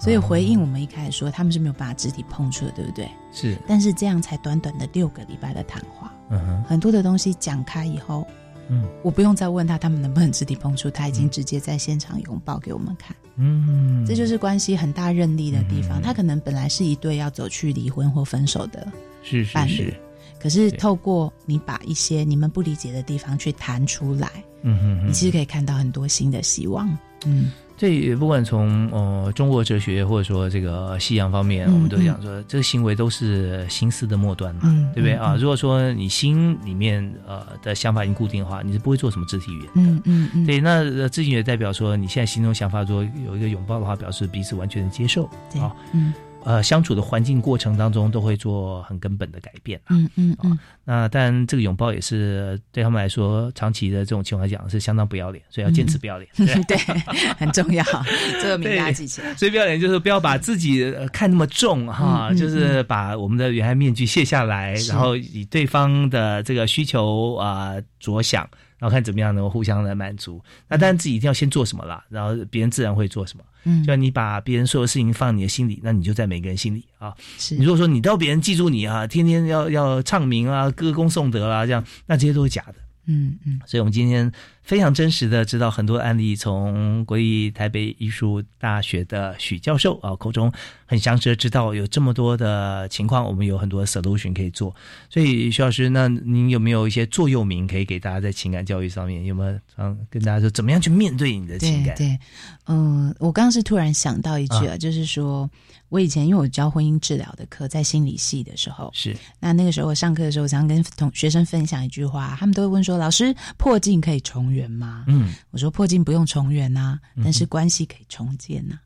[0.00, 3.08] 所以回应我们一开始说他们是没有办法肢体碰触的，对不对？
[3.32, 6.64] 是但是这样才短短的六个礼拜的谈话，嗯哼。
[6.64, 8.26] 很多的东西讲开以后，
[8.68, 8.88] 嗯。
[9.02, 13.14] 我不用再问他他们能不能肢体碰触，他已经直接在现场拥抱给我们看。
[13.36, 16.00] 嗯，这就是关系很大韧力的地方。
[16.00, 16.02] 嗯。
[16.02, 18.86] 他可能本来是一对要走去离婚或分手的
[19.22, 19.94] 是是伴侣是，，
[20.38, 24.30] 可是透过你把一些你们不理解的地方去谈出来，
[24.62, 25.08] 嗯哼哼。
[25.08, 26.88] 你其实可以看到很多新的希望。
[27.26, 27.50] 嗯，
[27.84, 35.36] 这不管从呃中国哲学或者说这个西洋方面，嗯我们都讲说，这个行为都是心思的末端嘛，嗯对不对啊？
[35.38, 39.68] 如果说你心里面呃的想法已经固定的话，你是不会做什么肢体语言。
[39.74, 46.14] 嗯嗯嗯，对，那呃肢体语言代表说你现在心中想法，说有一个拥抱的话，表示彼此完全的接受对啊。，嗯
[46.44, 49.96] 呃，相处的环境过程当中都会做很根本的改变啊。
[49.96, 56.30] 嗯嗯嗯，那但这个拥抱也是对他们来说，长期的这种情况下讲是相当不要脸，所以要坚持不要脸。
[56.36, 56.76] 对嗯对，
[57.38, 57.84] 很重要，
[58.42, 59.34] 这个名大家记起来。
[59.34, 70.42] 所以不要脸就是不要把自己呃看那么重哈，就是把我们的原来面具卸下来，然后以对方的这个需求啊、呃着想，然后看怎么样能够互相来满足。
[70.68, 73.44] 那当然自己一定要先做什么啦，然后别人自然会做什么。
[73.64, 77.14] 嗯就，像你把别人所有事情放你的心里，那你就在每个人心里啊。
[77.38, 82.74] 是你如果说你都要别人记住你啊，天天要要唱名啊、歌功颂德啊、这样那这些都是假的。
[83.06, 84.30] 嗯嗯所以，我们今天
[84.64, 90.50] 非常真实的知道很多案例，从国立台北艺术大学的许教授啊口中
[90.86, 94.74] 很详实的知道有这么多的情况，我们有很多 solution 可以做。
[95.10, 101.94] 所以，徐老师，那您有没有一些座右铭可以给大家在情感教育上面有没有常跟大家说怎么样去面对你的情感？
[101.96, 102.18] 对对，
[102.66, 105.48] 嗯、我刚刚是突然想到一句啊，就是说
[105.90, 115.04] 我以前因为我教婚姻治疗的课，在心理系的时候，是那那个时候我上课的时候，我常跟同学生分享一句话，他们都会问说：“老师，破镜可以重圆吗？
[115.08, 118.78] 嗯，我说破镜不用重圆呐、但是关系可以重建呐、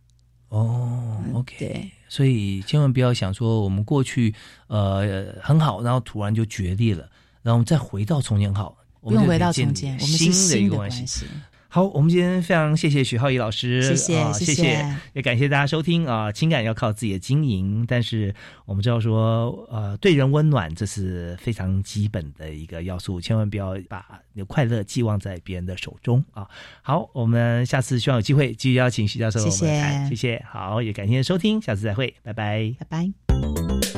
[0.48, 4.34] 哦，OK，对，所以千万不要想说我们过去
[4.66, 7.02] 呃很好，然后突然就决裂了，
[7.42, 11.26] 然后我们再回到从前好，不用回到建立从前，我们新是新的的一个关系。
[11.68, 11.74] 系。
[11.78, 24.02] 好，我们今天非常谢谢许浩怡老师，谢谢啊、谢谢谢也感谢大家收听啊、情感要靠自己的经营，但是我们知道说，呃，对人温暖这是非常基本的一个要素，千万不要把
[24.32, 26.48] 你的快乐寄望在别人的手中啊。
[26.80, 29.66] 好，我们下次希望有机会继续邀请徐教授谢谢
[30.08, 32.74] 谢谢，好，也感谢收听，下次再会，拜拜。
[32.78, 33.97] 拜拜。